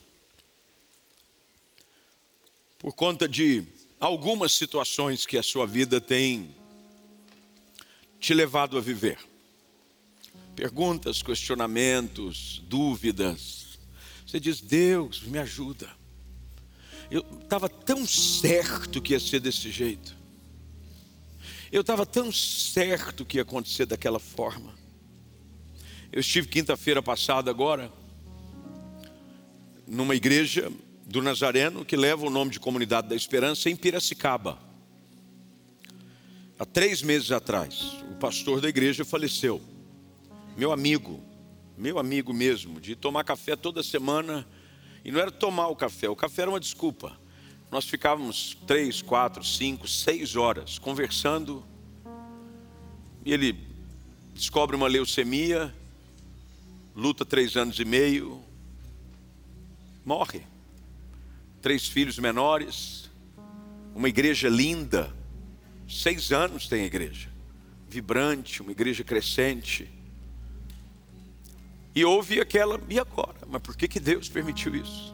por 2.79 2.93
conta 2.93 3.27
de 3.27 3.65
algumas 3.99 4.53
situações 4.53 5.25
que 5.25 5.37
a 5.37 5.43
sua 5.43 5.67
vida 5.67 5.99
tem 5.99 6.55
te 8.21 8.33
levado 8.33 8.77
a 8.77 8.81
viver. 8.81 9.19
Perguntas, 10.55 11.21
questionamentos, 11.21 12.63
dúvidas. 12.67 13.77
Você 14.25 14.39
diz: 14.39 14.61
Deus, 14.61 15.23
me 15.23 15.39
ajuda. 15.39 16.02
Eu 17.13 17.23
estava 17.43 17.69
tão 17.69 18.07
certo 18.07 18.99
que 18.99 19.13
ia 19.13 19.19
ser 19.19 19.39
desse 19.39 19.69
jeito. 19.69 20.15
Eu 21.71 21.81
estava 21.81 22.07
tão 22.07 22.31
certo 22.31 23.23
que 23.23 23.37
ia 23.37 23.43
acontecer 23.43 23.85
daquela 23.85 24.17
forma. 24.17 24.73
Eu 26.11 26.21
estive 26.21 26.47
quinta-feira 26.47 27.03
passada 27.03 27.51
agora 27.51 27.93
numa 29.85 30.15
igreja 30.15 30.71
do 31.05 31.21
Nazareno 31.21 31.85
que 31.85 31.95
leva 31.95 32.25
o 32.25 32.31
nome 32.31 32.49
de 32.49 32.59
Comunidade 32.59 33.09
da 33.09 33.15
Esperança 33.15 33.69
em 33.69 33.75
Piracicaba. 33.75 34.57
Há 36.57 36.65
três 36.65 37.03
meses 37.03 37.31
atrás, 37.31 37.93
o 38.09 38.15
pastor 38.15 38.59
da 38.59 38.69
igreja 38.69 39.05
faleceu. 39.05 39.61
Meu 40.57 40.71
amigo, 40.71 41.23
meu 41.77 41.99
amigo 41.99 42.33
mesmo, 42.33 42.81
de 42.81 42.95
tomar 42.95 43.23
café 43.23 43.55
toda 43.55 43.83
semana. 43.83 44.47
E 45.03 45.11
não 45.11 45.19
era 45.19 45.31
tomar 45.31 45.67
o 45.67 45.75
café, 45.75 46.09
o 46.09 46.15
café 46.15 46.43
era 46.43 46.51
uma 46.51 46.59
desculpa. 46.59 47.17
Nós 47.69 47.85
ficávamos 47.85 48.55
três, 48.67 49.01
quatro, 49.01 49.43
cinco, 49.43 49.87
seis 49.87 50.35
horas 50.35 50.77
conversando. 50.77 51.65
E 53.25 53.33
ele 53.33 53.57
descobre 54.33 54.75
uma 54.75 54.87
leucemia, 54.87 55.73
luta 56.95 57.25
três 57.25 57.57
anos 57.57 57.79
e 57.79 57.85
meio, 57.85 58.41
morre. 60.05 60.43
Três 61.61 61.87
filhos 61.87 62.19
menores, 62.19 63.09
uma 63.95 64.09
igreja 64.09 64.49
linda, 64.49 65.13
seis 65.87 66.31
anos 66.31 66.67
tem 66.67 66.83
a 66.83 66.85
igreja, 66.85 67.29
vibrante, 67.87 68.61
uma 68.61 68.71
igreja 68.71 69.03
crescente. 69.03 69.89
E 71.95 72.03
houve 72.03 72.39
aquela, 72.39 72.79
e 72.89 72.99
agora? 72.99 73.37
Mas 73.47 73.61
por 73.61 73.77
que, 73.77 73.87
que 73.87 73.99
Deus 73.99 74.27
permitiu 74.27 74.75
isso? 74.75 75.13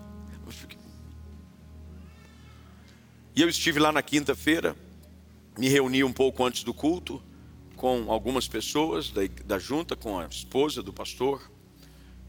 E 3.36 3.42
eu 3.42 3.48
estive 3.48 3.80
lá 3.80 3.92
na 3.92 4.02
quinta-feira, 4.02 4.76
me 5.58 5.70
reuni 5.70 6.04
um 6.04 6.12
pouco 6.12 6.44
antes 6.44 6.64
do 6.64 6.74
culto 6.74 7.22
com 7.76 8.12
algumas 8.12 8.50
pessoas 8.50 9.12
da, 9.12 9.22
da 9.46 9.58
junta, 9.58 9.96
com 9.96 10.20
a 10.20 10.26
esposa 10.26 10.84
do 10.84 10.92
pastor, 10.92 11.50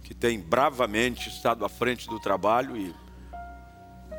que 0.04 0.14
tem 0.14 0.38
bravamente 0.38 1.28
estado 1.28 1.64
à 1.64 1.68
frente 1.68 2.06
do 2.06 2.20
trabalho 2.20 2.76
e 2.76 2.94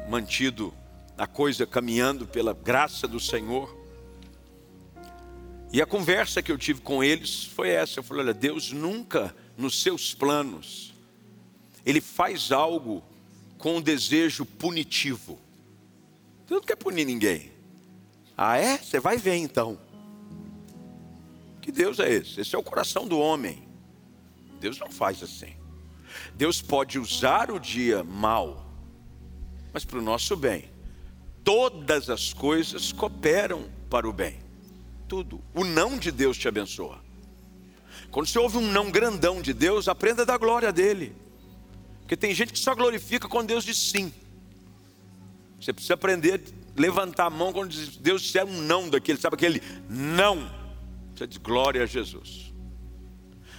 mantido 0.09 0.73
a 1.17 1.25
coisa 1.25 1.65
caminhando 1.65 2.27
pela 2.27 2.53
graça 2.53 3.07
do 3.07 3.19
Senhor. 3.19 3.73
E 5.71 5.81
a 5.81 5.85
conversa 5.85 6.41
que 6.41 6.51
eu 6.51 6.57
tive 6.57 6.81
com 6.81 7.01
eles 7.01 7.45
foi 7.45 7.69
essa: 7.69 7.99
eu 7.99 8.03
falei, 8.03 8.23
olha, 8.23 8.33
Deus 8.33 8.73
nunca 8.73 9.33
nos 9.61 9.81
seus 9.81 10.13
planos, 10.13 10.93
Ele 11.85 12.01
faz 12.01 12.51
algo 12.51 13.03
com 13.57 13.77
um 13.77 13.81
desejo 13.81 14.45
punitivo. 14.45 15.39
Deus 16.47 16.61
não 16.61 16.67
quer 16.67 16.75
punir 16.75 17.05
ninguém. 17.05 17.51
Ah, 18.35 18.57
é? 18.57 18.77
Você 18.77 18.99
vai 18.99 19.17
ver 19.17 19.35
então. 19.35 19.79
Que 21.61 21.71
Deus 21.71 21.99
é 21.99 22.11
esse? 22.11 22.41
Esse 22.41 22.55
é 22.55 22.59
o 22.59 22.63
coração 22.63 23.07
do 23.07 23.19
homem. 23.19 23.67
Deus 24.59 24.79
não 24.79 24.91
faz 24.91 25.21
assim. 25.21 25.53
Deus 26.35 26.61
pode 26.61 26.99
usar 26.99 27.51
o 27.51 27.59
dia 27.59 28.03
mal, 28.03 28.65
mas 29.71 29.85
para 29.85 29.99
o 29.99 30.01
nosso 30.01 30.35
bem. 30.35 30.69
Todas 31.43 32.09
as 32.09 32.33
coisas 32.33 32.91
cooperam 32.91 33.69
para 33.89 34.07
o 34.07 34.13
bem. 34.13 34.39
Tudo. 35.07 35.41
O 35.53 35.63
não 35.63 35.97
de 35.97 36.11
Deus 36.11 36.37
te 36.37 36.47
abençoa. 36.47 36.99
Quando 38.11 38.27
você 38.27 38.37
ouve 38.37 38.57
um 38.57 38.71
não 38.71 38.91
grandão 38.91 39.41
de 39.41 39.53
Deus, 39.53 39.87
aprenda 39.87 40.25
da 40.25 40.37
glória 40.37 40.71
dele. 40.71 41.15
Porque 42.01 42.17
tem 42.17 42.35
gente 42.35 42.51
que 42.51 42.59
só 42.59 42.75
glorifica 42.75 43.27
quando 43.27 43.47
Deus 43.47 43.63
diz 43.63 43.77
sim. 43.77 44.13
Você 45.59 45.71
precisa 45.71 45.93
aprender 45.93 46.41
a 46.41 46.81
levantar 46.81 47.27
a 47.27 47.29
mão 47.29 47.53
quando 47.53 47.73
Deus 47.99 48.21
disser 48.21 48.45
um 48.45 48.61
não 48.61 48.89
daquele, 48.89 49.17
sabe 49.17 49.35
aquele 49.35 49.61
não. 49.89 50.51
Você 51.15 51.25
diz 51.25 51.37
glória 51.37 51.83
a 51.83 51.85
Jesus. 51.85 52.51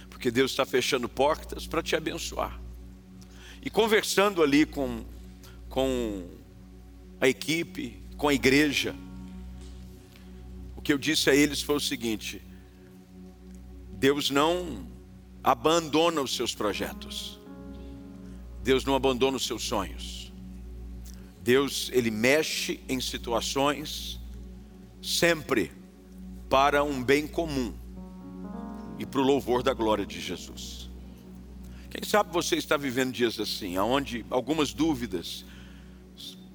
Porque 0.07 0.29
Deus 0.29 0.51
está 0.51 0.65
fechando 0.65 1.09
portas 1.09 1.65
para 1.65 1.81
te 1.81 1.95
abençoar. 1.95 2.59
E 3.63 3.69
conversando 3.69 4.43
ali 4.43 4.65
com, 4.65 5.03
com 5.67 6.27
a 7.19 7.27
equipe, 7.27 7.97
com 8.17 8.27
a 8.27 8.33
igreja, 8.33 8.93
o 10.75 10.81
que 10.81 10.93
eu 10.93 10.97
disse 10.97 11.29
a 11.29 11.35
eles 11.35 11.61
foi 11.61 11.75
o 11.75 11.79
seguinte: 11.79 12.41
Deus 14.03 14.29
não 14.29 14.85
abandona 15.41 16.19
os 16.19 16.35
seus 16.35 16.53
projetos. 16.53 17.39
Deus 18.61 18.83
não 18.83 18.95
abandona 18.95 19.37
os 19.37 19.45
seus 19.45 19.63
sonhos. 19.63 20.29
Deus, 21.41 21.89
ele 21.93 22.11
mexe 22.11 22.81
em 22.89 22.99
situações 22.99 24.19
sempre 25.01 25.71
para 26.49 26.83
um 26.83 27.01
bem 27.01 27.25
comum 27.25 27.73
e 28.99 29.05
para 29.05 29.21
o 29.21 29.23
louvor 29.23 29.63
da 29.63 29.73
glória 29.73 30.05
de 30.05 30.19
Jesus. 30.19 30.89
Quem 31.89 32.03
sabe 32.03 32.33
você 32.33 32.57
está 32.57 32.75
vivendo 32.75 33.13
dias 33.13 33.39
assim, 33.39 33.77
onde 33.77 34.25
algumas 34.29 34.73
dúvidas, 34.73 35.45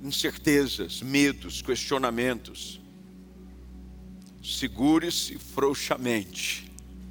incertezas, 0.02 1.00
medos, 1.00 1.62
questionamentos. 1.62 2.78
Segure-se 4.42 5.38
frouxamente 5.38 6.67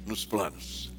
nos 0.08 0.24
planos. 0.24 0.92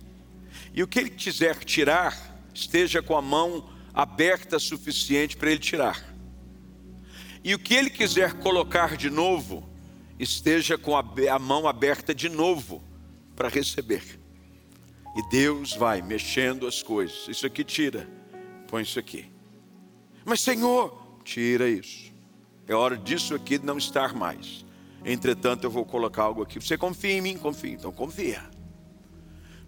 E 0.74 0.84
o 0.84 0.88
que 0.88 1.00
ele 1.00 1.10
quiser 1.10 1.64
tirar, 1.64 2.40
esteja 2.54 3.02
com 3.02 3.18
a 3.18 3.22
mão 3.22 3.68
aberta 3.94 4.60
suficiente 4.60 5.36
para 5.36 5.52
ele 5.52 5.60
tirar. 5.60 6.16
E 7.44 7.54
o 7.54 7.60
que 7.60 7.74
ele 7.74 7.90
quiser 7.90 8.34
colocar 8.34 8.96
de 8.96 9.10
novo, 9.10 9.68
esteja 10.20 10.78
com 10.78 10.96
a, 10.96 11.40
mão 11.40 11.68
aberta 11.68 12.14
de 12.14 12.30
novo 12.30 12.84
para 13.36 13.50
receber. 13.50 14.20
E 15.16 15.30
Deus 15.30 15.74
vai 15.74 16.02
mexendo 16.02 16.68
as 16.68 16.84
coisas. 16.84 17.28
Isso 17.28 17.46
aqui 17.46 17.64
tira, 17.64 18.08
põe 18.68 18.84
isso 18.84 19.00
aqui. 19.00 19.26
Mas 20.24 20.42
Senhor, 20.42 21.18
tira 21.24 21.68
isso. 21.68 22.12
É 22.68 22.76
hora 22.76 22.96
disso 22.96 23.34
aqui 23.34 23.58
não 23.58 23.78
estar 23.78 24.14
mais. 24.14 24.66
Entretanto, 25.04 25.64
eu 25.64 25.72
vou 25.72 25.86
colocar 25.86 26.24
algo 26.24 26.44
aqui. 26.44 26.60
Você 26.60 26.78
confia 26.78 27.14
em 27.14 27.22
mim? 27.22 27.38
Confia. 27.38 27.72
Então 27.72 27.92
confia. 27.92 28.44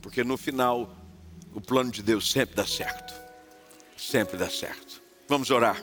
Porque 0.02 0.24
no 0.24 0.38
final, 0.38 0.96
o 1.54 1.62
plano 1.62 1.92
de 1.92 2.02
Deus 2.02 2.32
sempre 2.32 2.56
dá 2.56 2.66
certo. 2.66 3.14
Sempre 3.98 4.38
dá 4.38 4.50
certo. 4.50 5.02
Vamos 5.28 5.52
orar. 5.52 5.82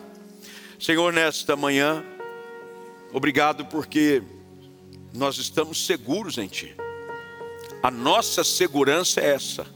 Senhor, 0.79 1.13
nesta 1.13 1.57
manhã, 1.57 2.05
obrigado 3.13 3.65
porque 3.67 4.23
nós 5.15 5.39
estamos 5.39 5.87
seguros 5.87 6.39
em 6.39 6.47
Ti. 6.47 6.75
A 7.83 7.91
nossa 7.91 8.43
segurança 8.45 9.21
é 9.21 9.35
essa. 9.35 9.67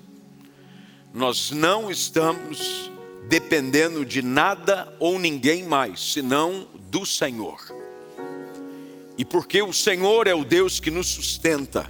Nós 1.14 1.50
não 1.50 1.90
estamos 1.90 2.90
dependendo 3.28 4.04
de 4.04 4.22
nada 4.22 4.94
ou 4.98 5.18
ninguém 5.18 5.64
mais, 5.64 6.12
senão 6.12 6.68
do 6.90 7.06
Senhor. 7.06 7.60
E 9.16 9.24
porque 9.24 9.62
o 9.62 9.72
Senhor 9.72 10.26
é 10.26 10.34
o 10.34 10.44
Deus 10.44 10.80
que 10.80 10.90
nos 10.90 11.08
sustenta, 11.08 11.88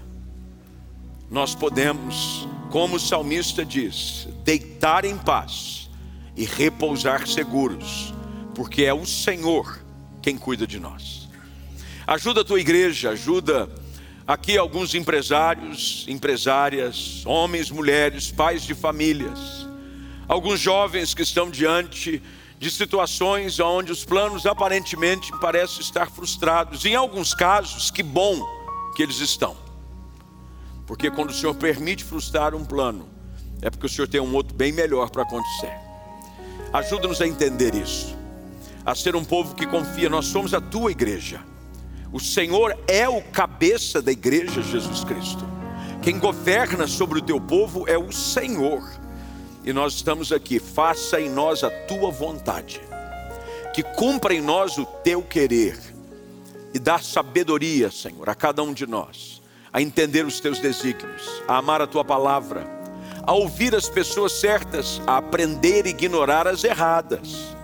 nós 1.32 1.54
podemos, 1.54 2.46
como 2.70 2.94
o 2.96 3.00
salmista 3.00 3.64
diz, 3.64 4.28
deitar 4.44 5.04
em 5.04 5.18
paz 5.18 5.90
e 6.36 6.44
repousar 6.44 7.26
seguros 7.26 8.12
porque 8.54 8.84
é 8.84 8.94
o 8.94 9.06
Senhor 9.06 9.78
quem 10.20 10.36
cuida 10.36 10.66
de 10.66 10.78
nós. 10.78 11.28
Ajuda 12.06 12.42
a 12.42 12.44
tua 12.44 12.60
igreja, 12.60 13.10
ajuda 13.10 13.68
aqui 14.26 14.56
alguns 14.56 14.94
empresários, 14.94 16.04
empresárias, 16.08 17.24
homens, 17.24 17.70
mulheres, 17.70 18.30
pais 18.30 18.62
de 18.62 18.74
famílias, 18.74 19.66
alguns 20.28 20.60
jovens 20.60 21.14
que 21.14 21.22
estão 21.22 21.50
diante 21.50 22.22
de 22.58 22.70
situações 22.70 23.58
onde 23.58 23.90
os 23.90 24.04
planos 24.04 24.46
aparentemente 24.46 25.32
parecem 25.40 25.80
estar 25.80 26.10
frustrados. 26.10 26.84
Em 26.84 26.94
alguns 26.94 27.34
casos, 27.34 27.90
que 27.90 28.02
bom 28.02 28.40
que 28.94 29.02
eles 29.02 29.18
estão. 29.18 29.61
Porque 30.92 31.10
quando 31.10 31.30
o 31.30 31.32
Senhor 31.32 31.54
permite 31.54 32.04
frustrar 32.04 32.54
um 32.54 32.66
plano, 32.66 33.08
é 33.62 33.70
porque 33.70 33.86
o 33.86 33.88
Senhor 33.88 34.06
tem 34.06 34.20
um 34.20 34.34
outro 34.34 34.54
bem 34.54 34.72
melhor 34.72 35.08
para 35.08 35.22
acontecer. 35.22 35.72
Ajuda-nos 36.70 37.18
a 37.22 37.26
entender 37.26 37.74
isso 37.74 38.14
a 38.84 38.94
ser 38.94 39.16
um 39.16 39.24
povo 39.24 39.54
que 39.54 39.66
confia. 39.66 40.10
Nós 40.10 40.26
somos 40.26 40.52
a 40.52 40.60
tua 40.60 40.90
igreja. 40.90 41.40
O 42.12 42.20
Senhor 42.20 42.78
é 42.86 43.08
o 43.08 43.22
cabeça 43.22 44.02
da 44.02 44.12
igreja 44.12 44.60
Jesus 44.60 45.02
Cristo. 45.02 45.48
Quem 46.02 46.18
governa 46.18 46.86
sobre 46.86 47.20
o 47.20 47.22
teu 47.22 47.40
povo 47.40 47.88
é 47.88 47.96
o 47.96 48.12
Senhor. 48.12 48.86
E 49.64 49.72
nós 49.72 49.94
estamos 49.94 50.30
aqui, 50.30 50.58
faça 50.58 51.18
em 51.18 51.30
nós 51.30 51.64
a 51.64 51.70
tua 51.70 52.10
vontade, 52.10 52.82
que 53.72 53.82
cumpra 53.82 54.34
em 54.34 54.42
nós 54.42 54.76
o 54.76 54.84
teu 54.84 55.22
querer, 55.22 55.78
e 56.74 56.78
dá 56.78 56.98
sabedoria, 56.98 57.90
Senhor, 57.90 58.28
a 58.28 58.34
cada 58.34 58.62
um 58.62 58.74
de 58.74 58.86
nós, 58.86 59.41
a 59.72 59.80
entender 59.80 60.26
os 60.26 60.40
teus 60.40 60.58
desígnios, 60.58 61.42
a 61.48 61.56
amar 61.56 61.80
a 61.80 61.86
tua 61.86 62.04
palavra, 62.04 62.66
a 63.22 63.32
ouvir 63.32 63.74
as 63.74 63.88
pessoas 63.88 64.32
certas, 64.32 65.00
a 65.06 65.16
aprender 65.16 65.86
e 65.86 65.90
ignorar 65.90 66.46
as 66.46 66.64
erradas, 66.64 67.54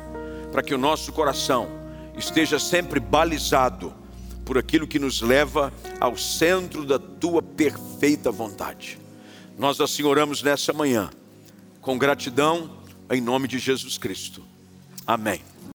para 0.50 0.62
que 0.62 0.74
o 0.74 0.78
nosso 0.78 1.12
coração 1.12 1.68
esteja 2.16 2.58
sempre 2.58 2.98
balizado 2.98 3.92
por 4.44 4.56
aquilo 4.56 4.86
que 4.86 4.98
nos 4.98 5.20
leva 5.20 5.72
ao 6.00 6.16
centro 6.16 6.86
da 6.86 6.98
tua 6.98 7.42
perfeita 7.42 8.30
vontade. 8.30 8.98
Nós 9.58 9.80
assim 9.80 10.04
oramos 10.04 10.42
nessa 10.42 10.72
manhã, 10.72 11.10
com 11.82 11.98
gratidão, 11.98 12.70
em 13.10 13.20
nome 13.20 13.46
de 13.46 13.58
Jesus 13.58 13.98
Cristo. 13.98 14.42
Amém. 15.06 15.42